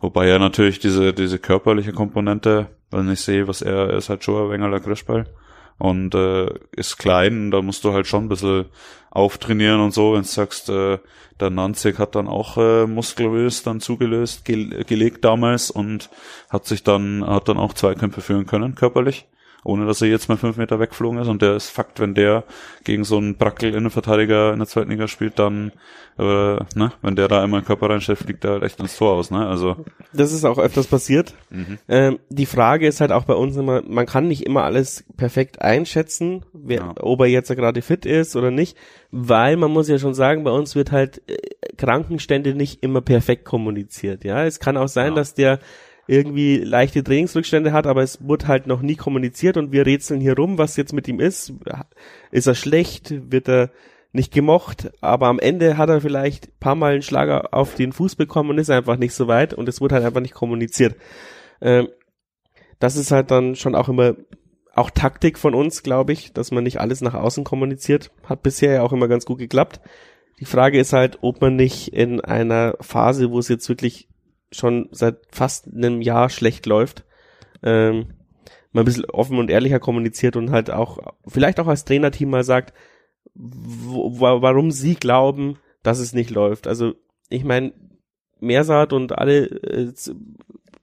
[0.00, 4.24] Wobei er natürlich diese, diese körperliche Komponente, wenn ich sehe, was er, er ist halt
[4.24, 5.26] schon ein Wengerler Grischball
[5.82, 8.66] und äh, ist klein, da musst du halt schon ein bisschen
[9.10, 10.98] auftrainieren und so, wenn du sagst, äh,
[11.40, 16.08] der Nanzig hat dann auch äh, muskulös dann zugelöst, ge gelegt damals und
[16.50, 19.26] hat sich dann, hat dann auch Zweikämpfe führen können, körperlich
[19.64, 21.28] ohne dass er jetzt mal fünf Meter wegflogen ist.
[21.28, 22.44] Und der ist Fakt, wenn der
[22.84, 25.72] gegen so einen Brackel-Innenverteidiger in der zweiten Liga spielt, dann,
[26.18, 29.12] äh, ne, wenn der da einmal einen Körper reinstellt, fliegt der halt echt ins Tor
[29.12, 29.46] aus, ne?
[29.46, 29.76] Also.
[30.12, 31.34] Das ist auch öfters passiert.
[31.50, 31.78] Mhm.
[31.88, 35.62] Ähm, die Frage ist halt auch bei uns immer, man kann nicht immer alles perfekt
[35.62, 36.94] einschätzen, wer, ja.
[36.98, 38.76] ob er jetzt gerade fit ist oder nicht,
[39.12, 41.36] weil man muss ja schon sagen, bei uns wird halt äh,
[41.76, 44.44] Krankenstände nicht immer perfekt kommuniziert, ja.
[44.44, 45.14] Es kann auch sein, ja.
[45.14, 45.60] dass der
[46.12, 50.36] irgendwie leichte Trainingsrückstände hat, aber es wurde halt noch nie kommuniziert und wir rätseln hier
[50.36, 51.54] rum, was jetzt mit ihm ist.
[52.30, 53.32] Ist er schlecht?
[53.32, 53.70] Wird er
[54.12, 54.90] nicht gemocht?
[55.00, 58.58] Aber am Ende hat er vielleicht paar Mal einen Schlager auf den Fuß bekommen und
[58.58, 60.96] ist einfach nicht so weit und es wurde halt einfach nicht kommuniziert.
[61.62, 61.88] Ähm,
[62.78, 64.16] das ist halt dann schon auch immer
[64.74, 68.10] auch Taktik von uns, glaube ich, dass man nicht alles nach außen kommuniziert.
[68.24, 69.80] Hat bisher ja auch immer ganz gut geklappt.
[70.40, 74.08] Die Frage ist halt, ob man nicht in einer Phase, wo es jetzt wirklich
[74.52, 77.04] schon seit fast einem Jahr schlecht läuft,
[77.62, 78.14] ähm,
[78.72, 82.44] mal ein bisschen offen und ehrlicher kommuniziert und halt auch, vielleicht auch als Trainerteam mal
[82.44, 82.72] sagt,
[83.34, 86.66] wo, warum sie glauben, dass es nicht läuft.
[86.66, 86.94] Also
[87.28, 87.72] ich meine,
[88.40, 89.92] Meersaat und alle, äh,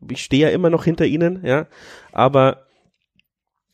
[0.09, 1.67] ich stehe ja immer noch hinter ihnen, ja,
[2.11, 2.68] aber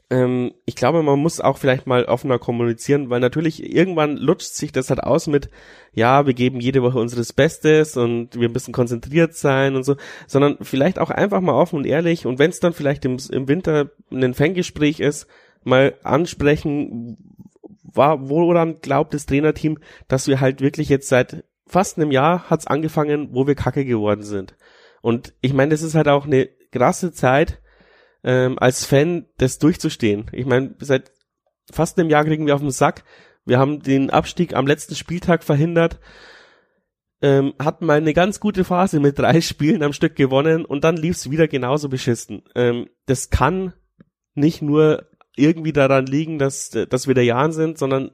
[0.10, 4.72] ähm, ich glaube, man muss auch vielleicht mal offener kommunizieren, weil natürlich irgendwann lutscht sich
[4.72, 5.50] das halt aus mit,
[5.94, 9.96] ja, wir geben jede Woche unseres Bestes und wir müssen konzentriert sein und so,
[10.28, 13.48] sondern vielleicht auch einfach mal offen und ehrlich und wenn es dann vielleicht im, im
[13.48, 15.28] Winter ein Fanggespräch ist,
[15.64, 17.18] mal ansprechen,
[17.82, 22.68] war, woran glaubt das Trainerteam, dass wir halt wirklich jetzt seit fast einem Jahr hat's
[22.68, 24.56] angefangen, wo wir kacke geworden sind.
[25.02, 27.62] Und ich meine, das ist halt auch eine krasse Zeit,
[28.26, 30.26] ähm, als Fan das durchzustehen.
[30.34, 31.12] Ich meine, seit
[31.72, 33.04] fast einem Jahr kriegen wir auf den Sack.
[33.46, 36.00] Wir haben den Abstieg am letzten Spieltag verhindert,
[37.22, 40.98] ähm, hatten mal eine ganz gute Phase mit drei Spielen am Stück gewonnen und dann
[40.98, 42.42] lief's wieder genauso beschissen.
[42.56, 43.74] Ähm, das kann
[44.34, 45.08] nicht nur
[45.38, 48.12] irgendwie daran liegen, dass, dass wir der Jahren sind, sondern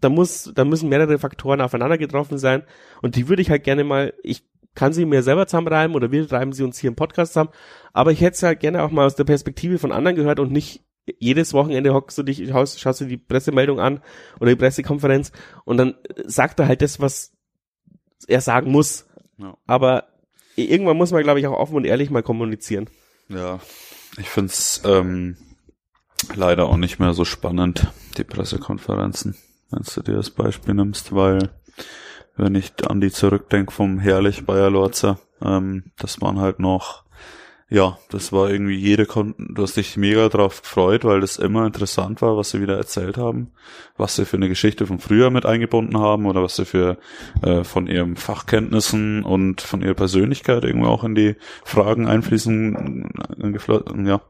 [0.00, 2.62] da muss, da müssen mehrere Faktoren aufeinander getroffen sein
[3.02, 4.44] und die würde ich halt gerne mal, ich
[4.76, 7.50] kann sie mir selber zusammenreiben oder wir reiben sie uns hier im Podcast zusammen.
[7.92, 10.52] Aber ich hätte es ja gerne auch mal aus der Perspektive von anderen gehört und
[10.52, 10.84] nicht
[11.18, 14.00] jedes Wochenende hockst du dich, schaust, schaust du die Pressemeldung an
[14.40, 15.32] oder die Pressekonferenz
[15.64, 17.32] und dann sagt er halt das, was
[18.26, 19.06] er sagen muss.
[19.38, 19.56] Ja.
[19.66, 20.04] Aber
[20.56, 22.88] irgendwann muss man, glaube ich, auch offen und ehrlich mal kommunizieren.
[23.28, 23.60] Ja,
[24.18, 25.36] ich find's ähm,
[26.34, 29.36] leider auch nicht mehr so spannend, die Pressekonferenzen,
[29.70, 31.50] wenn du dir das Beispiel nimmst, weil
[32.36, 37.04] wenn ich an die zurückdenke vom herrlich Bayer Lorzer, ähm, das waren halt noch,
[37.68, 41.66] ja, das war irgendwie jede, Kon du hast dich mega drauf gefreut, weil das immer
[41.66, 43.50] interessant war, was sie wieder erzählt haben,
[43.96, 46.96] was sie für eine Geschichte von früher mit eingebunden haben oder was sie für
[47.42, 51.34] äh, von ihren Fachkenntnissen und von ihrer Persönlichkeit irgendwie auch in die
[51.64, 53.10] Fragen einfließen,
[54.06, 54.20] ja,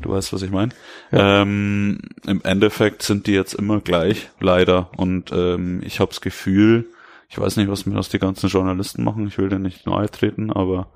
[0.00, 0.72] du weißt, was ich meine.
[1.12, 1.42] Ja.
[1.42, 6.86] Ähm, Im Endeffekt sind die jetzt immer gleich, leider, und ähm, ich habe das Gefühl,
[7.32, 9.26] ich weiß nicht, was mir das die ganzen Journalisten machen.
[9.26, 10.88] Ich will denen nicht nahe treten, aber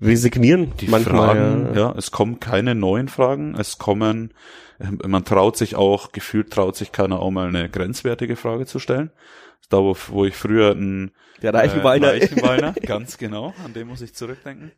[0.00, 1.28] resignieren die manchmal.
[1.28, 1.80] Fragen, ja.
[1.80, 3.54] ja, es kommen keine neuen Fragen.
[3.54, 4.34] Es kommen,
[5.06, 9.12] man traut sich auch, gefühlt traut sich keiner auch mal eine grenzwertige Frage zu stellen.
[9.70, 12.08] Da, wo, wo ich früher ein der Reichenweiner.
[12.14, 14.72] Äh, Reichenweiner, ganz genau, an dem muss ich zurückdenken.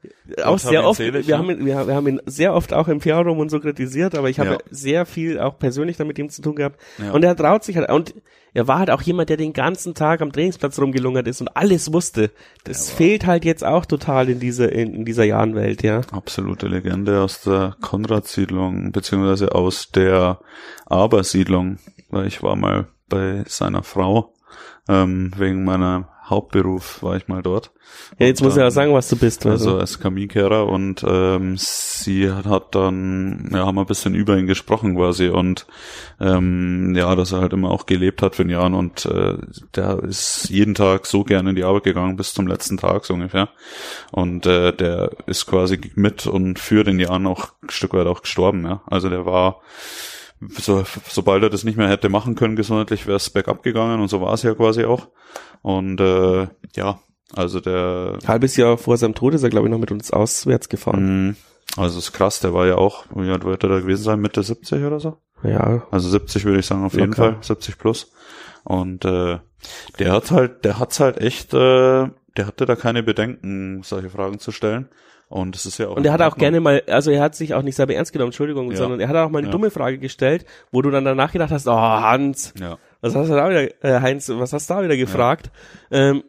[0.45, 3.39] Auch sehr oft, wir haben, ihn, wir, wir haben ihn sehr oft auch im Forum
[3.39, 4.59] und so kritisiert, aber ich habe ja.
[4.71, 6.81] sehr viel auch persönlich damit ihm zu tun gehabt.
[6.99, 7.13] Ja.
[7.13, 8.15] Und er traut sich halt, und
[8.53, 11.93] er war halt auch jemand, der den ganzen Tag am Trainingsplatz rumgelungert ist und alles
[11.93, 12.31] wusste.
[12.65, 16.03] Das ja, fehlt halt jetzt auch total in dieser, in, in dieser Jahrenwelt, ja.
[16.11, 20.41] Absolute Legende aus der Konrad-Siedlung, beziehungsweise aus der
[20.87, 21.79] Aber-Siedlung,
[22.11, 24.35] weil ich war mal bei seiner Frau,
[24.91, 27.73] ähm, wegen meiner Hauptberuf war ich mal dort.
[28.19, 29.47] Ja, jetzt und, muss ich ja sagen, was du bist.
[29.47, 34.39] Also, also als Kaminkehrer und ähm, sie hat dann, ja, haben wir ein bisschen über
[34.39, 35.67] ihn gesprochen quasi und
[36.21, 39.39] ähm, ja, dass er halt immer auch gelebt hat für ein Jahr und äh,
[39.75, 43.15] der ist jeden Tag so gerne in die Arbeit gegangen bis zum letzten Tag so
[43.15, 43.49] ungefähr
[44.13, 48.23] und äh, der ist quasi mit und für den Jahren auch ein Stück weit auch
[48.23, 48.83] gestorben, ja.
[48.87, 49.63] Also der war
[50.49, 54.09] so, sobald er das nicht mehr hätte machen können gesundheitlich, wäre es bergab gegangen und
[54.09, 55.09] so war es ja quasi auch.
[55.63, 57.01] Und äh, ja,
[57.35, 60.69] also der halbes Jahr vor seinem Tod ist er glaube ich noch mit uns auswärts
[60.69, 61.29] gefahren.
[61.29, 61.35] Mh,
[61.77, 64.43] also ist krass, der war ja auch, wie alt wird er da gewesen sein, Mitte
[64.43, 65.19] 70 oder so?
[65.43, 65.87] Ja.
[65.91, 67.03] Also 70 würde ich sagen auf Locker.
[67.05, 68.13] jeden Fall, 70 plus.
[68.65, 69.39] Und äh,
[69.99, 74.39] der hat halt, der hat's halt echt, äh, der hatte da keine Bedenken, solche Fragen
[74.39, 74.89] zu stellen.
[75.31, 75.97] Und es ist ja auch.
[75.97, 78.31] Und er hat auch gerne mal, also er hat sich auch nicht selber ernst genommen,
[78.31, 78.77] Entschuldigung, ja.
[78.77, 79.53] sondern er hat auch mal eine ja.
[79.53, 82.79] dumme Frage gestellt, wo du dann danach gedacht hast, oh Hans, ja.
[83.01, 85.53] was hast du da wieder, äh, Heinz, was hast du da wieder gefragt?
[85.93, 86.25] Ähm,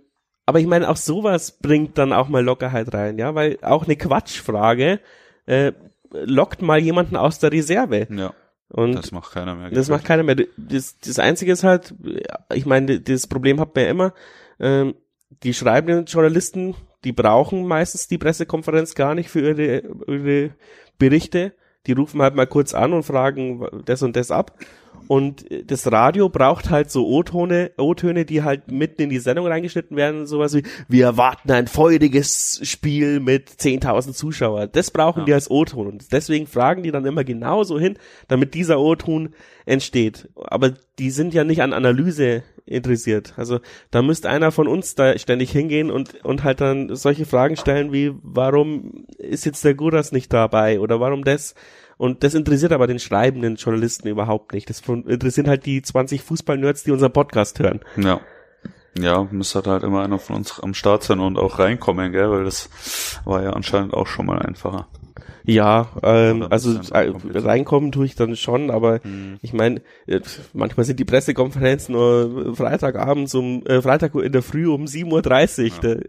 [0.45, 3.95] aber ich meine, auch sowas bringt dann auch mal Lockerheit rein, ja, weil auch eine
[3.95, 4.99] Quatschfrage
[5.47, 5.72] äh,
[6.12, 8.08] lockt mal jemanden aus der Reserve.
[8.08, 8.34] Ja.
[8.70, 9.72] Und das macht keiner mehr.
[9.72, 10.36] Das macht keiner mehr.
[10.58, 11.95] Das, das Einzige ist halt,
[12.54, 14.14] ich meine, das Problem hat man ja immer,
[14.60, 14.93] ähm,
[15.43, 20.52] die schreibenden Journalisten, die brauchen meistens die Pressekonferenz gar nicht für ihre, ihre
[20.97, 21.54] Berichte.
[21.88, 24.58] Die rufen halt mal kurz an und fragen das und das ab.
[25.08, 29.97] Und das Radio braucht halt so O-Töne, O-Töne, die halt mitten in die Sendung reingeschnitten
[29.97, 34.70] werden, sowas wie, wir erwarten ein feuriges Spiel mit 10.000 Zuschauern.
[34.72, 35.26] Das brauchen ja.
[35.26, 35.88] die als O-Ton.
[35.88, 37.97] Und deswegen fragen die dann immer genauso hin,
[38.28, 39.34] damit dieser O-Ton
[39.66, 40.30] entsteht.
[40.36, 43.34] Aber die sind ja nicht an Analyse interessiert.
[43.38, 43.59] Also
[43.91, 47.91] da müsste einer von uns da ständig hingehen und, und halt dann solche Fragen stellen
[47.91, 51.55] wie, warum ist jetzt der Guras nicht dabei oder warum das?
[51.97, 54.69] Und das interessiert aber den schreibenden Journalisten überhaupt nicht.
[54.69, 57.82] Das interessieren halt die 20 Fußballnerds, die unseren Podcast hören.
[57.97, 58.22] Ja.
[58.97, 62.43] Ja, müsste halt immer einer von uns am Start sein und auch reinkommen, gell, weil
[62.43, 62.69] das
[63.24, 64.88] war ja anscheinend auch schon mal einfacher.
[65.45, 69.37] Ja, ähm, also äh, reinkommen tue ich dann schon, aber mhm.
[69.41, 70.19] ich meine, äh,
[70.53, 75.65] manchmal sind die Pressekonferenzen nur Freitagabends um äh, Freitag in der Früh um 7.30 Uhr.
[75.65, 75.95] Ja.
[75.95, 76.01] Da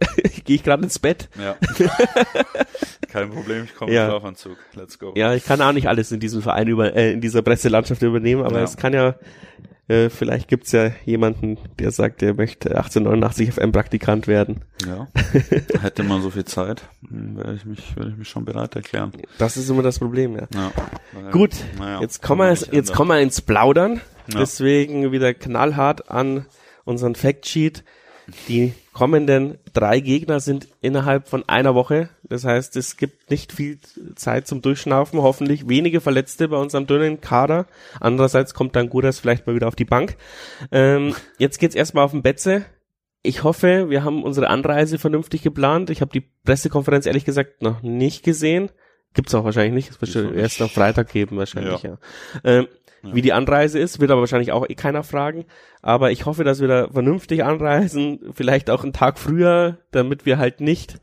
[0.45, 1.29] gehe ich gerade ins Bett.
[1.41, 1.57] Ja.
[3.09, 4.05] Kein Problem, ich komme ja.
[4.05, 4.57] im Schlafanzug.
[4.75, 5.13] Let's go.
[5.17, 8.43] Ja, ich kann auch nicht alles in diesem Verein über äh, in dieser Presselandschaft übernehmen,
[8.43, 8.65] aber ja.
[8.65, 9.17] es kann ja
[9.89, 14.61] äh, vielleicht gibt's ja jemanden, der sagt, er möchte 1889 FM-Praktikant werden.
[14.87, 15.09] Ja.
[15.81, 19.13] Hätte man so viel Zeit, hm, wäre ich mich, würde ich mich schon bereit erklären.
[19.39, 20.47] Das ist immer das Problem, ja.
[20.55, 21.31] ja.
[21.31, 24.01] Gut, naja, jetzt kommen wir, jetzt kommen wir ins Plaudern.
[24.33, 24.41] Ja.
[24.41, 26.47] Deswegen wieder knallhart an
[26.85, 27.85] unseren Factsheet.
[28.49, 32.09] Die kommenden drei Gegner sind innerhalb von einer Woche.
[32.23, 33.79] Das heißt, es gibt nicht viel
[34.15, 35.21] Zeit zum Durchschnaufen.
[35.21, 37.67] Hoffentlich wenige Verletzte bei unserem dünnen Kader.
[38.01, 40.17] Andererseits kommt dann Guras vielleicht mal wieder auf die Bank.
[40.71, 42.65] Ähm, jetzt geht's erstmal auf den Betze.
[43.23, 45.91] Ich hoffe, wir haben unsere Anreise vernünftig geplant.
[45.91, 48.71] Ich habe die Pressekonferenz ehrlich gesagt noch nicht gesehen.
[49.15, 50.03] Gibt's auch wahrscheinlich nicht.
[50.03, 51.91] Es wird erst am Freitag geben wahrscheinlich, ja.
[51.91, 51.99] ja.
[52.45, 52.67] Ähm,
[53.03, 53.15] ja.
[53.15, 55.45] Wie die Anreise ist, wird aber wahrscheinlich auch eh keiner fragen.
[55.81, 60.39] Aber ich hoffe, dass wir da vernünftig anreisen, vielleicht auch einen Tag früher, damit wir
[60.39, 61.01] halt nicht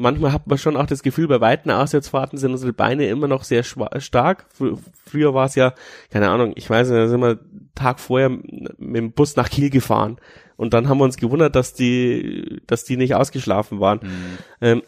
[0.00, 3.44] manchmal hat man schon auch das Gefühl, bei weiten Auswärtsfahrten sind unsere Beine immer noch
[3.44, 4.46] sehr stark.
[4.48, 5.74] Fr früher war es ja,
[6.10, 7.38] keine Ahnung, ich weiß nicht, da sind wir
[7.74, 10.18] Tag vorher mit dem Bus nach Kiel gefahren.
[10.56, 14.00] Und dann haben wir uns gewundert, dass die, dass die nicht ausgeschlafen waren.
[14.02, 14.38] Mhm.
[14.60, 14.82] Ähm,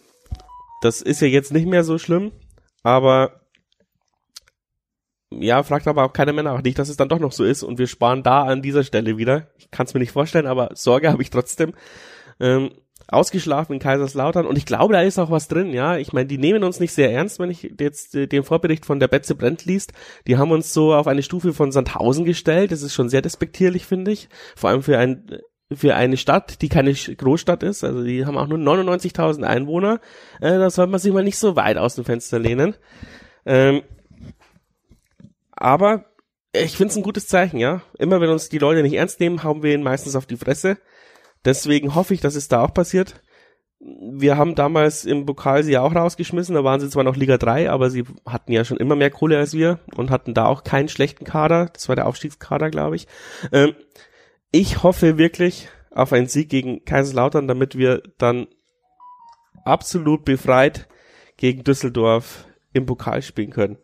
[0.80, 2.32] das ist ja jetzt nicht mehr so schlimm,
[2.82, 3.41] aber
[5.40, 6.62] ja, fragt aber auch keiner mehr nach.
[6.62, 9.18] Nicht, dass es dann doch noch so ist und wir sparen da an dieser Stelle
[9.18, 9.48] wieder.
[9.58, 11.74] Ich kann es mir nicht vorstellen, aber Sorge habe ich trotzdem.
[12.40, 12.70] Ähm,
[13.08, 15.98] ausgeschlafen in Kaiserslautern und ich glaube, da ist auch was drin, ja.
[15.98, 19.00] Ich meine, die nehmen uns nicht sehr ernst, wenn ich jetzt äh, den Vorbericht von
[19.00, 19.92] der Betze Brent liest.
[20.26, 22.72] Die haben uns so auf eine Stufe von Sandhausen gestellt.
[22.72, 24.28] Das ist schon sehr despektierlich, finde ich.
[24.56, 25.40] Vor allem für ein
[25.74, 30.00] für eine Stadt, die keine Großstadt ist, also die haben auch nur 99.000 Einwohner,
[30.40, 32.74] äh, da soll man sich mal nicht so weit aus dem Fenster lehnen.
[33.46, 33.82] Ähm,
[35.62, 36.06] aber
[36.52, 37.82] ich finde es ein gutes Zeichen, ja.
[37.98, 40.76] Immer wenn uns die Leute nicht ernst nehmen, hauen wir ihnen meistens auf die Fresse.
[41.44, 43.22] Deswegen hoffe ich, dass es da auch passiert.
[43.78, 47.38] Wir haben damals im Pokal sie ja auch rausgeschmissen, da waren sie zwar noch Liga
[47.38, 50.64] 3, aber sie hatten ja schon immer mehr Kohle als wir und hatten da auch
[50.64, 51.70] keinen schlechten Kader.
[51.72, 53.06] Das war der Aufstiegskader, glaube ich.
[53.52, 53.74] Ähm,
[54.50, 58.48] ich hoffe wirklich, auf einen Sieg gegen Kaiserslautern, damit wir dann
[59.64, 60.88] absolut befreit
[61.36, 63.78] gegen Düsseldorf im Pokal spielen können.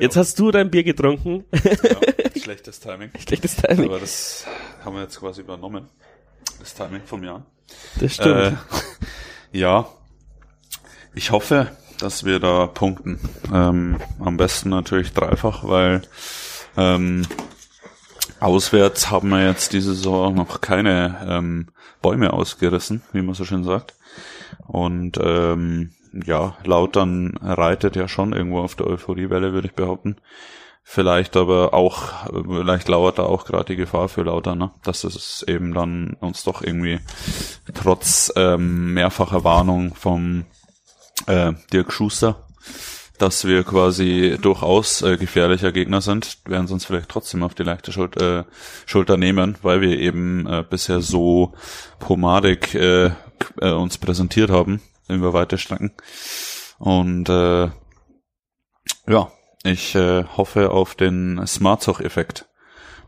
[0.00, 1.44] Jetzt hast du dein Bier getrunken.
[1.52, 3.10] Ja, schlechtes Timing.
[3.18, 3.90] Schlechtes Timing.
[3.90, 4.46] Aber das
[4.84, 5.88] haben wir jetzt quasi übernommen.
[6.58, 7.44] Das Timing vom Jahr.
[8.00, 8.56] Das stimmt.
[9.52, 9.88] Äh, ja,
[11.14, 13.20] ich hoffe, dass wir da punkten.
[13.52, 16.02] Ähm, am besten natürlich dreifach, weil
[16.76, 17.26] ähm,
[18.40, 21.68] auswärts haben wir jetzt diese Saison noch keine ähm,
[22.02, 23.94] Bäume ausgerissen, wie man so schön sagt.
[24.66, 25.92] Und ähm,
[26.24, 30.16] ja, Lautern reitet ja schon irgendwo auf der Euphoriewelle, würde ich behaupten.
[30.86, 34.70] Vielleicht aber auch, vielleicht lauert da auch gerade die Gefahr für Lauter, ne?
[34.82, 37.00] dass es eben dann uns doch irgendwie
[37.72, 40.44] trotz ähm, mehrfacher Warnung vom
[41.26, 42.46] äh, Dirk Schuster,
[43.16, 47.62] dass wir quasi durchaus äh, gefährlicher Gegner sind, werden sie uns vielleicht trotzdem auf die
[47.62, 48.44] leichte Schul äh,
[48.84, 51.54] Schulter nehmen, weil wir eben äh, bisher so
[51.98, 53.06] pomadig äh,
[53.60, 55.92] äh, uns präsentiert haben über weite Strecken.
[56.78, 57.70] Und äh,
[59.06, 59.32] ja,
[59.62, 62.46] ich äh, hoffe auf den Smartzoch-Effekt,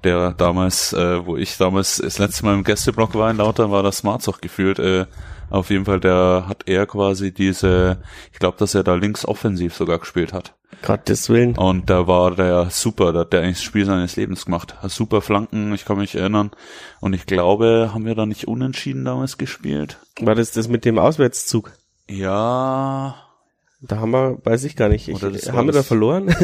[0.04, 3.82] der damals, äh, wo ich damals das letzte Mal im Gästeblock war in Lauter, war
[3.82, 4.78] das Smartzoch gefühlt.
[4.78, 5.06] Äh,
[5.48, 9.74] auf jeden Fall, der hat er quasi diese, ich glaube, dass er da links offensiv
[9.74, 10.54] sogar gespielt hat.
[10.82, 11.56] Gottes Willen.
[11.56, 14.74] Und da war der super, da hat der eigentlich das Spiel seines Lebens gemacht.
[14.84, 16.50] Super Flanken, ich kann mich erinnern.
[17.00, 19.98] Und ich glaube, haben wir da nicht unentschieden damals gespielt?
[20.20, 21.72] War das das mit dem Auswärtszug?
[22.08, 23.26] Ja,
[23.82, 25.06] da haben wir, weiß ich gar nicht.
[25.06, 26.34] Ich, haben wir da verloren?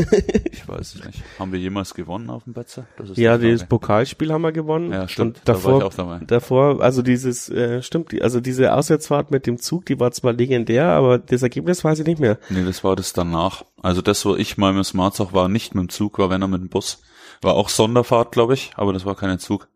[0.53, 1.23] ich weiß es nicht.
[1.39, 2.87] Haben wir jemals gewonnen auf dem Betze?
[3.15, 4.93] Ja, das Pokalspiel haben wir gewonnen.
[4.93, 5.39] Ja, stimmt.
[5.39, 6.21] Und davor, da auch dabei.
[6.27, 10.89] davor, also dieses, äh, stimmt, also diese Auswärtsfahrt mit dem Zug, die war zwar legendär,
[10.89, 12.39] aber das Ergebnis weiß ich nicht mehr.
[12.51, 13.65] Nee, das war das danach.
[13.81, 16.49] Also das, wo ich mal mit Smartzach war, nicht mit dem Zug, war wenn er
[16.49, 17.03] mit dem Bus.
[17.41, 19.69] War auch Sonderfahrt, glaube ich, aber das war kein Zug.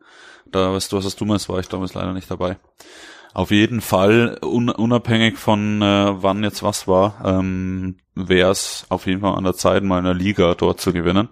[0.53, 2.59] Da, weißt du, was das Dummes war ich damals leider nicht dabei
[3.37, 9.07] auf jeden Fall, un unabhängig von äh, wann jetzt was war, ähm, wäre es auf
[9.07, 11.29] jeden Fall an der Zeit, mal eine Liga dort zu gewinnen.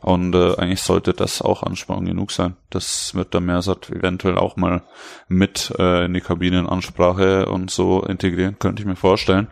[0.00, 2.56] Und äh, eigentlich sollte das auch Anspannung genug sein.
[2.70, 4.82] Das wird der Mersat eventuell auch mal
[5.28, 9.46] mit äh, in die Kabinenansprache und so integrieren, könnte ich mir vorstellen.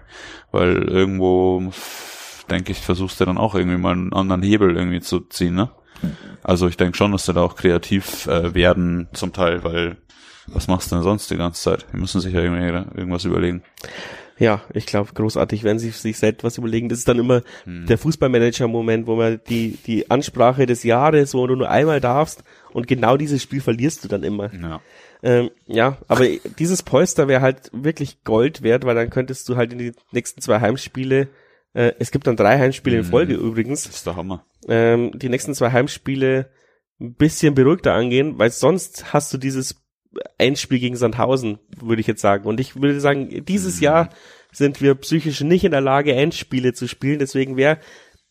[0.51, 1.71] Weil irgendwo,
[2.51, 5.71] denke ich, versuchst du dann auch irgendwie mal einen anderen Hebel irgendwie zu ziehen, ne?
[6.43, 9.99] Also ich denke schon, dass sie da auch kreativ äh, werden zum Teil, weil
[10.47, 11.87] was machst du denn sonst die ganze Zeit?
[11.91, 13.63] Wir müssen sich ja irgendwas überlegen.
[14.39, 16.89] Ja, ich glaube, großartig, wenn sie sich selbst was überlegen.
[16.89, 17.87] Das ist dann immer hm.
[17.87, 22.87] der Fußballmanager-Moment, wo man die, die Ansprache des Jahres, wo du nur einmal darfst und
[22.87, 24.53] genau dieses Spiel verlierst du dann immer.
[24.53, 24.81] Ja.
[25.23, 26.27] Ähm, ja, aber
[26.59, 30.43] dieses Polster wäre halt wirklich Gold wert, weil dann könntest du halt in die nächsten
[30.43, 31.29] zwei Heimspiele,
[31.73, 33.11] äh, es gibt dann drei Heimspiele in hm.
[33.11, 33.85] Folge übrigens.
[33.85, 34.45] Das ist der Hammer.
[34.69, 36.51] Ähm, die nächsten zwei Heimspiele
[37.01, 39.86] ein bisschen beruhigter angehen, weil sonst hast du dieses
[40.39, 42.47] Endspiel gegen Sandhausen, würde ich jetzt sagen.
[42.47, 43.83] Und ich würde sagen, dieses mhm.
[43.83, 44.09] Jahr
[44.53, 47.19] sind wir psychisch nicht in der Lage, Endspiele zu spielen.
[47.19, 47.79] Deswegen wäre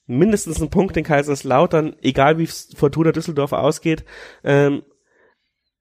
[0.07, 4.03] mindestens ein Punkt in Kaiserslautern, egal wie Fortuna Düsseldorf ausgeht.
[4.43, 4.83] Ähm,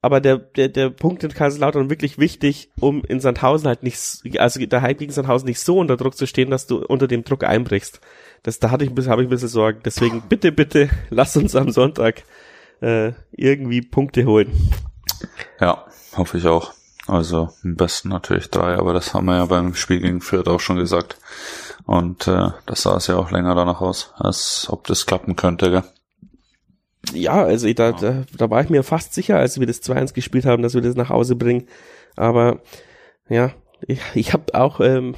[0.05, 3.99] aber der, der, der Punkt in Kaiserslautern wirklich wichtig, um in Sandhausen halt nicht,
[4.39, 7.25] also der Hype gegen Sandhausen nicht so unter Druck zu stehen, dass du unter dem
[7.25, 8.03] Druck einbrichst.
[8.43, 9.81] Das, da hatte ich ein bisschen, habe ich ein bisschen Sorgen.
[9.83, 12.25] Deswegen bitte, bitte, lass uns am Sonntag
[12.83, 14.53] äh, irgendwie Punkte holen.
[15.59, 15.87] Ja,
[16.17, 16.73] hoffe ich auch.
[17.07, 20.61] Also am besten natürlich drei, aber das haben wir ja beim Spiel gegen Fürth auch
[20.61, 21.19] schon gesagt.
[21.85, 25.71] Und äh, das sah es ja auch länger danach aus, als ob das klappen könnte,
[25.71, 25.83] gell?
[27.13, 30.47] Ja, also da, da, da war ich mir fast sicher, als wir das 2-1 gespielt
[30.47, 31.69] haben, dass wir das nach Hause bringen.
[32.17, 32.63] Aber
[33.29, 33.53] ja,
[33.87, 35.15] ich, ich habe auch ähm,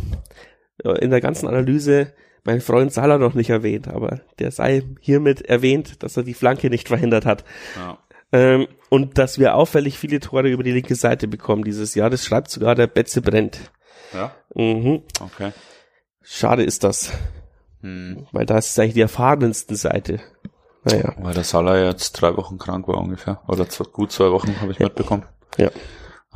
[0.83, 6.03] in der ganzen Analyse meinen Freund Salah noch nicht erwähnt, aber der sei hiermit erwähnt,
[6.03, 7.45] dass er die Flanke nicht verhindert hat.
[7.77, 7.99] Ja.
[8.33, 12.11] Ähm, und dass wir auffällig viele Tore über die linke Seite bekommen dieses Jahr.
[12.11, 13.73] Das schreibt sogar der Betze Brennt.
[14.13, 14.33] Ja.
[14.55, 15.03] Mhm.
[15.21, 15.53] Okay.
[16.23, 17.13] Schade ist das.
[17.83, 18.27] Hm.
[18.33, 20.21] Weil da ist es eigentlich die erfahrensten Seite.
[20.85, 21.15] Naja.
[21.19, 23.43] Weil der Salah jetzt drei Wochen krank war ungefähr.
[23.49, 24.87] Oder zwei, gut zwei Wochen habe ich ja.
[24.87, 25.25] mitbekommen.
[25.57, 25.71] Ja.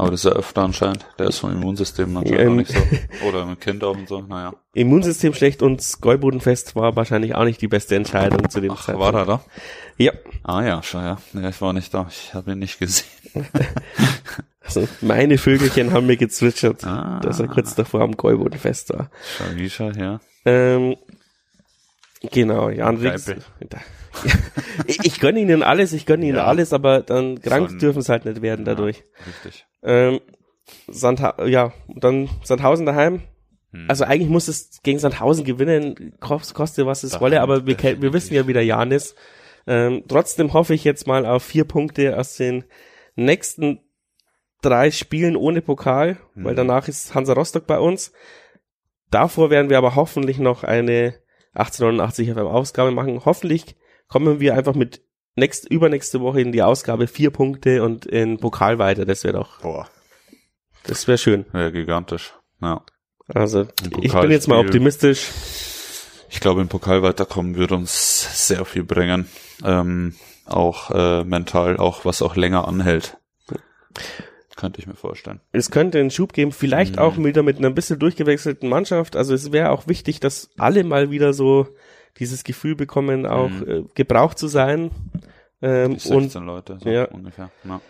[0.01, 1.05] Aber das ist ja öfter anscheinend.
[1.19, 3.27] Der ist vom Immunsystem anscheinend ja, nicht so.
[3.29, 4.55] Oder ein Kind auch und so, naja.
[4.73, 9.13] Immunsystem schlecht und Gäubodenfest war wahrscheinlich auch nicht die beste Entscheidung zu dem Ach, Zeitpunkt.
[9.13, 9.45] war er da?
[9.99, 10.13] Ja.
[10.43, 11.19] Ah ja, schon ja.
[11.35, 12.07] Nee, ich war nicht da.
[12.09, 13.11] Ich habe ihn nicht gesehen.
[14.65, 17.21] also meine Vögelchen haben mir gezwitschert, ah.
[17.23, 19.11] dass er kurz davor am Gäubodenfest war.
[19.37, 20.19] Schau, wie schau, ja.
[20.47, 20.97] Ähm,
[22.23, 23.31] genau, Jan Rix.
[24.87, 26.45] ich, gönne ihnen alles, ich gönne ihnen ja.
[26.45, 28.99] alles, aber dann krank dürfen es halt nicht werden dadurch.
[28.99, 29.67] Ja, richtig.
[29.83, 30.21] Ähm,
[30.89, 33.23] Sandha ja, dann Sandhausen daheim.
[33.73, 33.87] Hm.
[33.89, 38.35] Also eigentlich muss es gegen Sandhausen gewinnen, koste was es wolle, aber wir, wir wissen
[38.35, 39.17] ja, wie der Jan ist.
[39.67, 42.65] Ähm, trotzdem hoffe ich jetzt mal auf vier Punkte aus den
[43.15, 43.81] nächsten
[44.63, 46.45] drei Spielen ohne Pokal, mhm.
[46.45, 48.13] weil danach ist Hansa Rostock bei uns.
[49.11, 51.15] Davor werden wir aber hoffentlich noch eine
[51.55, 53.25] 1889 FM Ausgabe machen.
[53.25, 53.77] Hoffentlich
[54.11, 55.03] kommen wir einfach mit
[55.37, 59.07] nächst, übernächste Woche in die Ausgabe vier Punkte und in Pokal weiter.
[59.07, 59.61] Das wäre doch.
[59.61, 59.89] Boah.
[60.85, 61.47] Das wäre schön.
[61.55, 62.35] Ja, gigantisch.
[62.61, 62.85] Ja.
[63.29, 63.69] Also,
[64.01, 65.31] ich bin jetzt mal optimistisch.
[66.29, 69.29] Ich glaube, im Pokal weiterkommen würde uns sehr viel bringen.
[69.65, 70.15] Ähm,
[70.47, 73.19] auch äh, mental, auch was auch länger anhält.
[74.57, 75.41] Könnte ich mir vorstellen.
[75.53, 77.03] Es könnte einen Schub geben, vielleicht mhm.
[77.03, 79.17] auch wieder mit einer bisschen durchgewechselten Mannschaft.
[79.17, 81.69] Also es wäre auch wichtig, dass alle mal wieder so
[82.19, 83.69] dieses Gefühl bekommen, auch mhm.
[83.69, 84.91] äh, gebraucht zu sein.
[85.63, 87.05] Ähm, 16 und, Leute, so ja.
[87.05, 87.51] ungefähr.
[87.65, 87.81] Ja.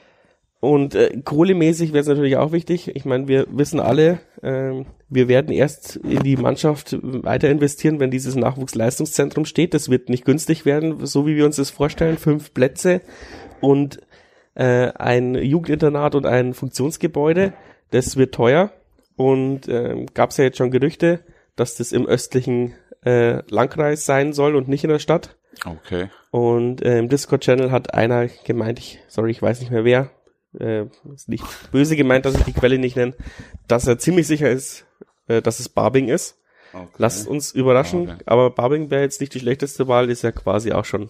[0.60, 2.94] Und äh, kohlemäßig wäre es natürlich auch wichtig.
[2.94, 8.10] Ich meine, wir wissen alle, äh, wir werden erst in die Mannschaft weiter investieren, wenn
[8.10, 9.72] dieses Nachwuchsleistungszentrum steht.
[9.72, 12.18] Das wird nicht günstig werden, so wie wir uns das vorstellen.
[12.18, 13.00] Fünf Plätze
[13.62, 14.00] und
[14.54, 17.54] äh, ein Jugendinternat und ein Funktionsgebäude.
[17.90, 18.70] Das wird teuer.
[19.16, 21.20] Und äh, gab es ja jetzt schon Gerüchte,
[21.56, 25.36] dass das im östlichen äh, Landkreis sein soll und nicht in der Stadt.
[25.64, 26.08] Okay.
[26.30, 30.10] Und äh, im Discord-Channel hat einer gemeint, ich, sorry, ich weiß nicht mehr wer,
[30.58, 33.14] äh, ist nicht böse gemeint, dass ich die Quelle nicht nenne,
[33.68, 34.86] dass er ziemlich sicher ist,
[35.28, 36.38] äh, dass es Barbing ist.
[36.72, 36.86] Okay.
[36.98, 38.22] Lasst uns überraschen, okay.
[38.26, 41.08] aber Barbing wäre jetzt nicht die schlechteste Wahl, ist ja quasi auch schon.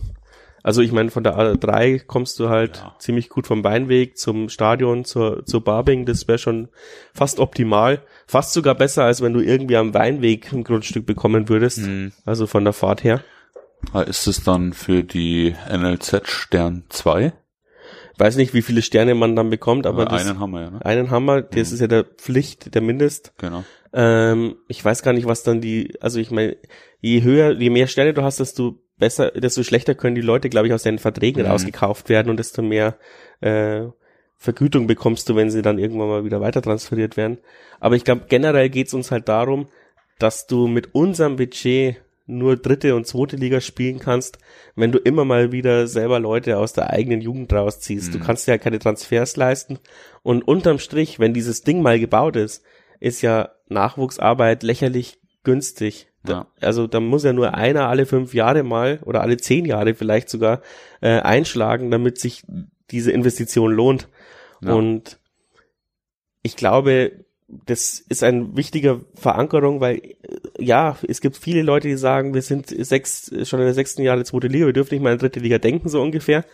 [0.62, 2.94] Also ich meine, von der A3 kommst du halt ja.
[2.98, 6.68] ziemlich gut vom Weinweg zum Stadion, zur, zur Barbing, das wäre schon
[7.14, 8.02] fast optimal.
[8.30, 11.78] Fast sogar besser, als wenn du irgendwie am Weinweg ein Grundstück bekommen würdest.
[11.78, 12.12] Mhm.
[12.24, 13.24] Also von der Fahrt her.
[13.92, 17.32] Ah, ist es dann für die NLZ Stern 2?
[18.20, 20.70] weiß nicht, wie viele Sterne man dann bekommt, aber, aber das, einen haben wir ja,
[20.70, 20.84] ne?
[20.84, 21.74] Einen haben wir, das mhm.
[21.74, 23.32] ist ja der Pflicht, der Mindest.
[23.38, 23.64] Genau.
[23.92, 26.56] Ähm, ich weiß gar nicht, was dann die, also ich meine,
[27.00, 30.68] je höher, je mehr Sterne du hast, desto besser, desto schlechter können die Leute, glaube
[30.68, 31.50] ich, aus deinen Verträgen mhm.
[31.50, 32.98] rausgekauft werden und desto mehr
[33.40, 33.86] äh,
[34.42, 37.36] Vergütung bekommst du, wenn sie dann irgendwann mal wieder weiter transferiert werden.
[37.78, 39.68] Aber ich glaube, generell geht's uns halt darum,
[40.18, 44.38] dass du mit unserem Budget nur dritte und zweite Liga spielen kannst,
[44.76, 48.08] wenn du immer mal wieder selber Leute aus der eigenen Jugend rausziehst.
[48.08, 48.18] Mhm.
[48.18, 49.78] Du kannst ja keine Transfers leisten.
[50.22, 52.62] Und unterm Strich, wenn dieses Ding mal gebaut ist,
[52.98, 56.08] ist ja Nachwuchsarbeit lächerlich günstig.
[56.26, 56.46] Ja.
[56.62, 60.30] Also da muss ja nur einer alle fünf Jahre mal oder alle zehn Jahre vielleicht
[60.30, 60.62] sogar
[61.02, 62.44] äh, einschlagen, damit sich
[62.90, 64.08] diese Investition lohnt.
[64.62, 64.74] Ja.
[64.74, 65.18] Und
[66.42, 67.24] ich glaube,
[67.66, 70.14] das ist ein wichtiger Verankerung, weil äh,
[70.58, 74.24] ja, es gibt viele Leute, die sagen, wir sind sechs, schon in der sechsten Jahre
[74.24, 76.44] zweite Liga, wir dürfen nicht mal in der dritten Liga denken, so ungefähr.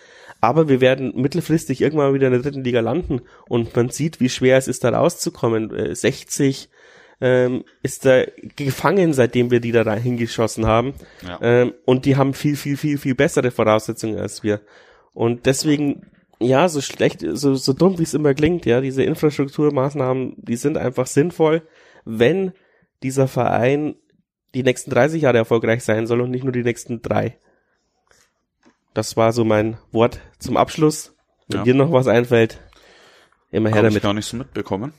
[0.41, 4.29] Aber wir werden mittelfristig irgendwann wieder in der dritten Liga landen und man sieht, wie
[4.29, 5.95] schwer es ist, da rauszukommen.
[5.95, 6.69] 60
[7.21, 8.25] äh, ähm, ist da
[8.57, 10.93] gefangen, seitdem wir die da hingeschossen haben.
[11.27, 11.39] Ja.
[11.41, 14.61] Ähm, und die haben viel, viel, viel, viel bessere Voraussetzungen als wir.
[15.15, 16.03] Und deswegen
[16.39, 20.77] ja, so schlecht, so, so dumm wie es immer klingt, ja, diese Infrastrukturmaßnahmen, die sind
[20.77, 21.63] einfach sinnvoll,
[22.05, 22.53] wenn
[23.03, 23.97] dieser Verein
[24.55, 27.39] die nächsten 30 Jahre erfolgreich sein soll und nicht nur die nächsten drei.
[28.95, 31.15] Das war so mein Wort zum Abschluss.
[31.49, 31.65] Wenn ja.
[31.65, 32.59] dir noch was einfällt,
[33.51, 33.97] immer her Hab damit.
[33.99, 34.93] Ich gar nicht so mitbekommen.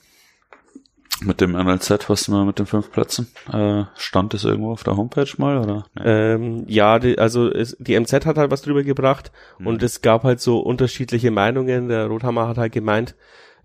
[1.24, 3.28] Mit dem NLZ, was wir mit den fünf Plätzen?
[3.52, 5.86] Äh, stand es irgendwo auf der Homepage mal oder?
[5.96, 6.04] Nee.
[6.06, 9.68] Ähm, ja, die, also es, die MZ hat halt was drüber gebracht mhm.
[9.68, 11.88] und es gab halt so unterschiedliche Meinungen.
[11.88, 13.16] Der Rothammer hat halt gemeint,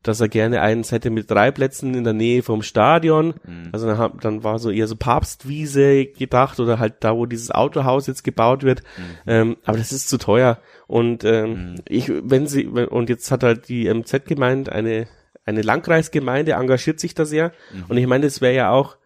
[0.02, 3.34] dass er gerne eins hätte mit drei Plätzen in der Nähe vom Stadion.
[3.44, 3.68] Mhm.
[3.72, 8.06] Also dann, dann war so eher so Papstwiese gedacht oder halt da, wo dieses Autohaus
[8.06, 8.82] jetzt gebaut wird.
[8.96, 9.02] Mhm.
[9.26, 10.58] Ähm, aber das ist zu teuer.
[10.86, 11.74] Und ähm, mhm.
[11.86, 15.06] ich, wenn sie, und jetzt hat halt die MZ gemeint, eine
[15.44, 17.52] eine Landkreisgemeinde engagiert sich da sehr.
[17.72, 17.84] Mhm.
[17.88, 18.96] Und ich meine, das wäre ja auch,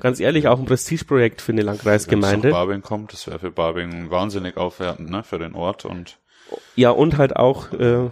[0.00, 2.44] ganz ehrlich, auch ein Prestigeprojekt für eine Landkreisgemeinde.
[2.44, 6.18] Wenn Barbing kommt, das wäre für Barbing wahnsinnig aufwertend, ne, für den Ort und
[6.76, 8.10] ja, und halt auch, äh,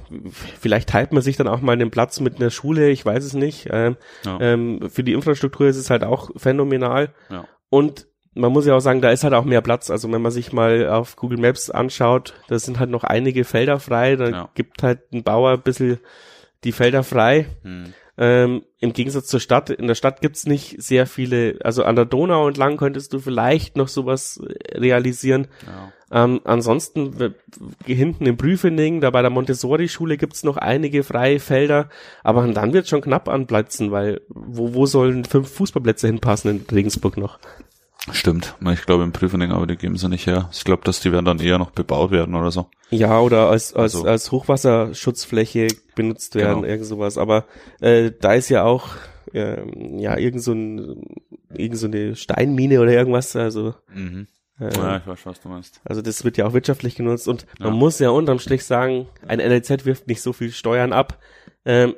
[0.58, 3.34] vielleicht teilt man sich dann auch mal den Platz mit einer Schule, ich weiß es
[3.34, 3.68] nicht.
[3.70, 4.38] Ähm, ja.
[4.40, 7.12] ähm, für die Infrastruktur ist es halt auch phänomenal.
[7.28, 7.44] Ja.
[7.68, 9.90] Und man muss ja auch sagen, da ist halt auch mehr Platz.
[9.90, 13.78] Also wenn man sich mal auf Google Maps anschaut, da sind halt noch einige Felder
[13.78, 14.48] frei, da ja.
[14.54, 15.98] gibt halt ein Bauer ein bisschen
[16.64, 17.46] die Felder frei.
[17.62, 17.92] Hm.
[18.18, 22.04] Ähm, Im Gegensatz zur Stadt, in der Stadt gibt's nicht sehr viele, also an der
[22.04, 24.40] Donau entlang könntest du vielleicht noch sowas
[24.74, 25.48] realisieren.
[25.66, 26.24] Ja.
[26.24, 27.34] Ähm, ansonsten
[27.86, 31.88] hinten im Prüfening, da bei der Montessori-Schule gibt's noch einige freie Felder,
[32.22, 36.66] aber dann wird's schon knapp an Plätzen, weil wo, wo sollen fünf Fußballplätze hinpassen in
[36.70, 37.38] Regensburg noch?
[38.10, 38.56] Stimmt.
[38.72, 40.48] Ich glaube im Prüfending, aber die geben sie nicht her.
[40.52, 42.66] Ich glaube, dass die werden dann eher noch bebaut werden oder so.
[42.90, 46.68] Ja, oder als, als, also, als Hochwasserschutzfläche benutzt werden, genau.
[46.68, 47.16] irgend sowas.
[47.16, 47.46] Aber
[47.80, 48.88] äh, da ist ja auch
[49.32, 49.62] äh,
[50.00, 51.00] ja irgend so, ein,
[51.54, 53.36] irgend so eine Steinmine oder irgendwas.
[53.36, 54.26] Also mhm.
[54.58, 55.80] äh, ja, ich weiß, was du meinst.
[55.84, 57.66] Also das wird ja auch wirtschaftlich genutzt und ja.
[57.66, 61.18] man muss ja unterm Strich sagen, ein NLZ wirft nicht so viel Steuern ab.
[61.64, 61.94] Ähm,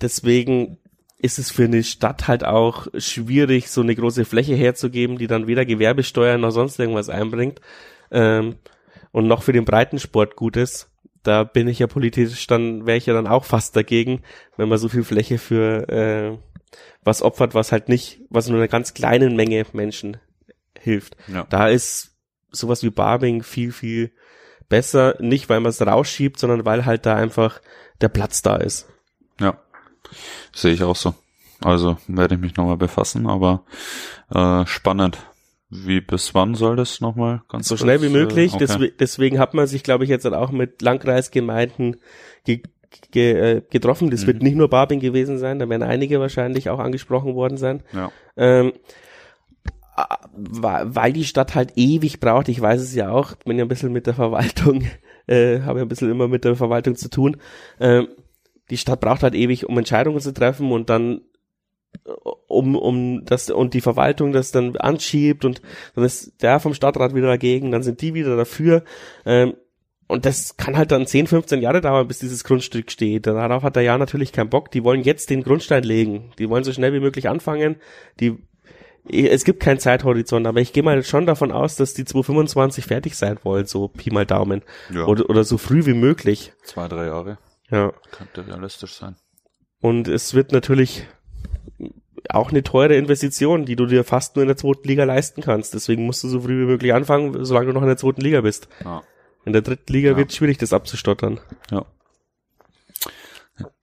[0.00, 0.78] deswegen
[1.24, 5.46] ist es für eine Stadt halt auch schwierig, so eine große Fläche herzugeben, die dann
[5.46, 7.62] weder Gewerbesteuer noch sonst irgendwas einbringt
[8.10, 8.56] ähm,
[9.10, 10.90] und noch für den Breitensport gut ist.
[11.22, 14.20] Da bin ich ja politisch dann, wäre ich ja dann auch fast dagegen,
[14.58, 16.36] wenn man so viel Fläche für äh,
[17.02, 20.18] was opfert, was halt nicht, was nur einer ganz kleinen Menge Menschen
[20.78, 21.16] hilft.
[21.28, 21.46] Ja.
[21.48, 22.18] Da ist
[22.50, 24.12] sowas wie Barbing viel, viel
[24.68, 27.62] besser, nicht weil man es rausschiebt, sondern weil halt da einfach
[28.02, 28.90] der Platz da ist.
[29.40, 29.63] Ja,
[30.52, 31.14] sehe ich auch so.
[31.62, 33.62] Also werde ich mich nochmal befassen, aber
[34.34, 35.18] äh, spannend.
[35.70, 38.52] Wie bis wann soll das nochmal ganz So kurz, schnell wie möglich.
[38.52, 38.66] Äh, okay.
[38.66, 41.96] deswegen, deswegen hat man sich, glaube ich, jetzt auch mit Landkreisgemeinden
[42.44, 42.62] ge
[43.10, 44.10] ge äh, getroffen.
[44.10, 44.26] Das mhm.
[44.28, 47.82] wird nicht nur Barbing gewesen sein, da werden einige wahrscheinlich auch angesprochen worden sein.
[47.92, 48.12] Ja.
[48.36, 48.72] Ähm,
[50.32, 53.92] weil die Stadt halt ewig braucht, ich weiß es ja auch, bin ja ein bisschen
[53.92, 54.84] mit der Verwaltung,
[55.26, 57.36] äh, habe ja ein bisschen immer mit der Verwaltung zu tun.
[57.80, 58.08] Ähm,
[58.70, 61.20] die Stadt braucht halt ewig, um Entscheidungen zu treffen und dann
[62.48, 65.62] um um das und die Verwaltung das dann anschiebt und
[65.94, 68.84] dann ist der vom Stadtrat wieder dagegen, dann sind die wieder dafür.
[69.24, 69.54] Ähm,
[70.06, 73.26] und das kann halt dann 10, 15 Jahre dauern, bis dieses Grundstück steht.
[73.26, 74.70] Darauf hat der Jahr natürlich keinen Bock.
[74.70, 76.30] Die wollen jetzt den Grundstein legen.
[76.38, 77.76] Die wollen so schnell wie möglich anfangen.
[78.20, 78.36] Die
[79.06, 83.16] es gibt keinen Zeithorizont, aber ich gehe mal schon davon aus, dass die 2025 fertig
[83.16, 84.62] sein wollen, so Pi mal Daumen.
[84.94, 85.04] Ja.
[85.04, 86.54] Oder, oder so früh wie möglich.
[86.62, 87.36] Zwei, drei Jahre.
[87.70, 87.92] Ja.
[88.10, 89.16] Könnte realistisch sein.
[89.80, 91.06] Und es wird natürlich
[92.30, 95.74] auch eine teure Investition, die du dir fast nur in der zweiten Liga leisten kannst.
[95.74, 98.40] Deswegen musst du so früh wie möglich anfangen, solange du noch in der zweiten Liga
[98.40, 98.68] bist.
[98.84, 99.02] Ja.
[99.44, 100.16] In der dritten Liga ja.
[100.16, 101.40] wird es schwierig, das abzustottern.
[101.70, 101.84] Ja.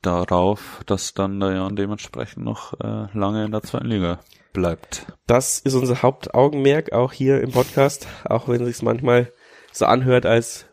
[0.02, 4.20] Darauf, dass dann der Jan dementsprechend noch äh, lange in der zweiten Liga
[4.54, 5.06] bleibt.
[5.28, 9.32] Das ist unser Hauptaugenmerk auch hier im Podcast, auch wenn es sich manchmal
[9.72, 10.66] so anhört, als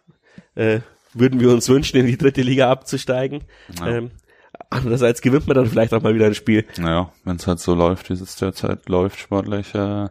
[0.56, 0.80] äh,
[1.14, 3.44] würden wir uns wünschen, in die dritte Liga abzusteigen.
[3.78, 3.88] Ja.
[3.88, 4.10] Ähm,
[4.70, 6.64] andererseits gewinnt man dann vielleicht auch mal wieder ein Spiel.
[6.78, 10.08] Naja, wenn es halt so läuft, wie es derzeit läuft sportlich, äh,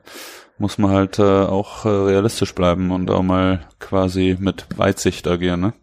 [0.58, 5.62] muss man halt äh, auch äh, realistisch bleiben und auch mal quasi mit Weitsicht agieren.
[5.62, 5.74] Ne?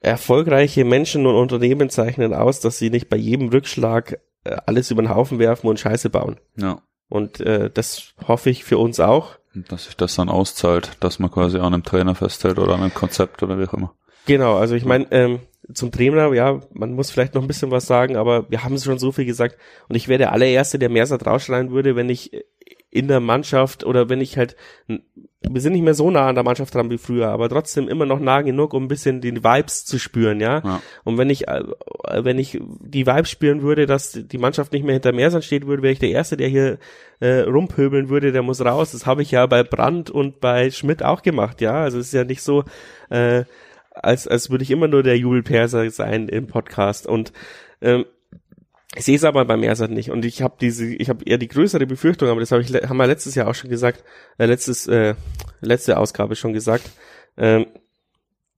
[0.00, 5.02] Erfolgreiche Menschen und Unternehmen zeichnen aus, dass sie nicht bei jedem Rückschlag äh, alles über
[5.02, 6.38] den Haufen werfen und Scheiße bauen.
[6.56, 6.82] Ja.
[7.08, 9.36] Und äh, das hoffe ich für uns auch.
[9.54, 12.94] Dass sich das dann auszahlt, dass man quasi an einem Trainer festhält oder an einem
[12.94, 13.94] Konzept oder wie auch immer.
[14.26, 15.40] Genau, also ich meine, ähm,
[15.72, 18.98] zum Trainer, ja, man muss vielleicht noch ein bisschen was sagen, aber wir haben schon
[18.98, 19.56] so viel gesagt.
[19.88, 22.32] Und ich wäre der allererste, der Mersat rausschreien würde, wenn ich
[22.90, 24.54] in der Mannschaft oder wenn ich halt,
[24.86, 28.04] wir sind nicht mehr so nah an der Mannschaft dran wie früher, aber trotzdem immer
[28.04, 30.60] noch nah genug, um ein bisschen die Vibes zu spüren, ja.
[30.62, 30.82] ja.
[31.02, 31.62] Und wenn ich, äh,
[32.18, 35.82] wenn ich die Vibes spüren würde, dass die Mannschaft nicht mehr hinter Mersat steht würde,
[35.82, 36.78] wäre ich der Erste, der hier
[37.20, 38.92] äh, rumpöbeln würde, der muss raus.
[38.92, 41.82] Das habe ich ja bei Brandt und bei Schmidt auch gemacht, ja.
[41.82, 42.64] Also es ist ja nicht so,
[43.08, 43.44] äh,
[43.94, 47.06] als, als würde ich immer nur der Jubelperser sein im Podcast.
[47.06, 47.32] Und
[47.80, 48.04] ähm,
[48.94, 51.48] ich sehe es aber beim Mersat nicht und ich habe diese, ich habe eher die
[51.48, 54.04] größere Befürchtung, aber das habe ich, haben wir letztes Jahr auch schon gesagt,
[54.36, 55.14] äh, letztes, äh,
[55.60, 56.90] letzte Ausgabe schon gesagt,
[57.38, 57.66] ähm,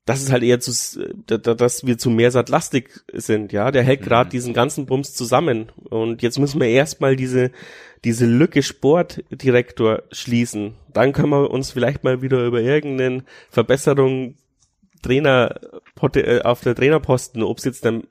[0.06, 0.72] dass es halt eher zu,
[1.26, 3.70] dass wir zu Mersat-lastig sind, ja.
[3.70, 4.32] Der hält gerade mhm.
[4.32, 7.52] diesen ganzen Bums zusammen und jetzt müssen wir erstmal diese
[8.04, 10.74] diese Lücke Sportdirektor schließen.
[10.92, 14.36] Dann können wir uns vielleicht mal wieder über irgendeine Verbesserung
[15.04, 15.60] Trainer
[16.14, 18.04] äh, auf der Trainerposten, ob es jetzt dann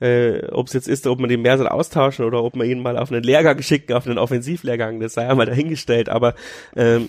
[0.00, 2.98] äh, ob es jetzt ist, ob man den Mersel austauschen oder ob man ihn mal
[2.98, 6.34] auf einen Lehrgang schicken, auf einen Offensivlehrgang, das sei ja mal dahingestellt, aber
[6.76, 7.08] ähm,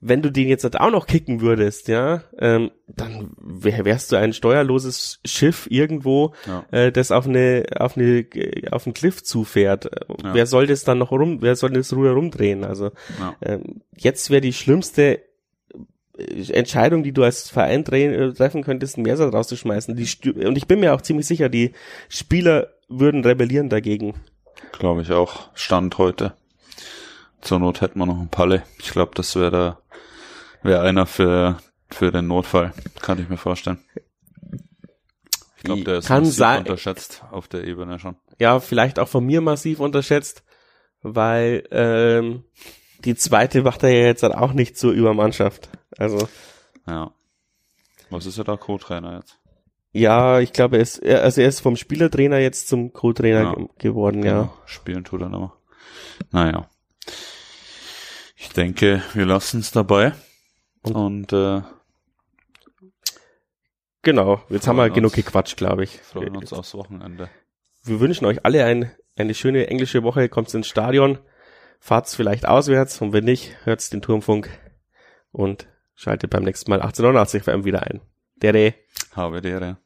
[0.00, 4.16] wenn du den jetzt halt auch noch kicken würdest, ja, ähm, dann wär, wärst du
[4.16, 6.64] ein steuerloses Schiff irgendwo, ja.
[6.70, 8.24] äh, das auf eine auf eine
[8.70, 9.90] auf einen Cliff zufährt.
[10.22, 10.34] Ja.
[10.34, 11.38] Wer soll das dann noch rum?
[11.40, 12.64] Wer soll das Ruder rumdrehen?
[12.64, 13.34] Also ja.
[13.42, 15.20] ähm, jetzt wäre die schlimmste
[16.18, 19.94] Entscheidung, die du als Verein äh, treffen könntest, einen Mersat rauszuschmeißen.
[19.96, 21.72] Die, und ich bin mir auch ziemlich sicher, die
[22.08, 24.14] Spieler würden rebellieren dagegen.
[24.72, 25.48] Glaube ich auch.
[25.54, 26.34] Stand heute.
[27.40, 28.64] Zur Not hätten wir noch einen Palle.
[28.78, 29.78] Ich glaube, das wäre da
[30.62, 31.58] wäre einer für
[31.90, 33.78] für den Notfall, kann ich mir vorstellen.
[35.56, 38.16] Ich glaube, der ist massiv sein, unterschätzt auf der Ebene schon.
[38.38, 40.44] Ja, vielleicht auch von mir massiv unterschätzt,
[41.02, 42.44] weil ähm,
[43.04, 45.68] die zweite macht er ja jetzt auch nicht so über Mannschaft.
[45.96, 46.28] Also.
[46.86, 47.12] Ja.
[48.10, 49.38] Was ist er da Co-Trainer jetzt?
[49.92, 53.66] Ja, ich glaube, er ist, also er ist vom Spielertrainer jetzt zum Co-Trainer ja.
[53.78, 54.42] geworden, ja.
[54.42, 54.54] Genau.
[54.66, 55.52] Spielen tut er nochmal.
[56.30, 56.68] Naja.
[58.36, 60.12] Ich denke, wir lassen es dabei.
[60.82, 61.62] Und, und äh,
[64.02, 65.98] genau, jetzt haben wir genug gequatscht, glaube ich.
[65.98, 67.28] Freuen uns aufs Wochenende.
[67.82, 70.28] Wir wünschen euch alle ein, eine schöne englische Woche.
[70.28, 71.18] Kommt ins Stadion,
[71.78, 74.50] fahrt's vielleicht auswärts und wenn nicht, hört's den Turmfunk
[75.32, 75.66] und
[76.00, 78.00] Schaltet beim nächsten Mal 1889 FM wieder ein.
[78.36, 78.74] Dere.
[79.16, 79.78] Habe Dere.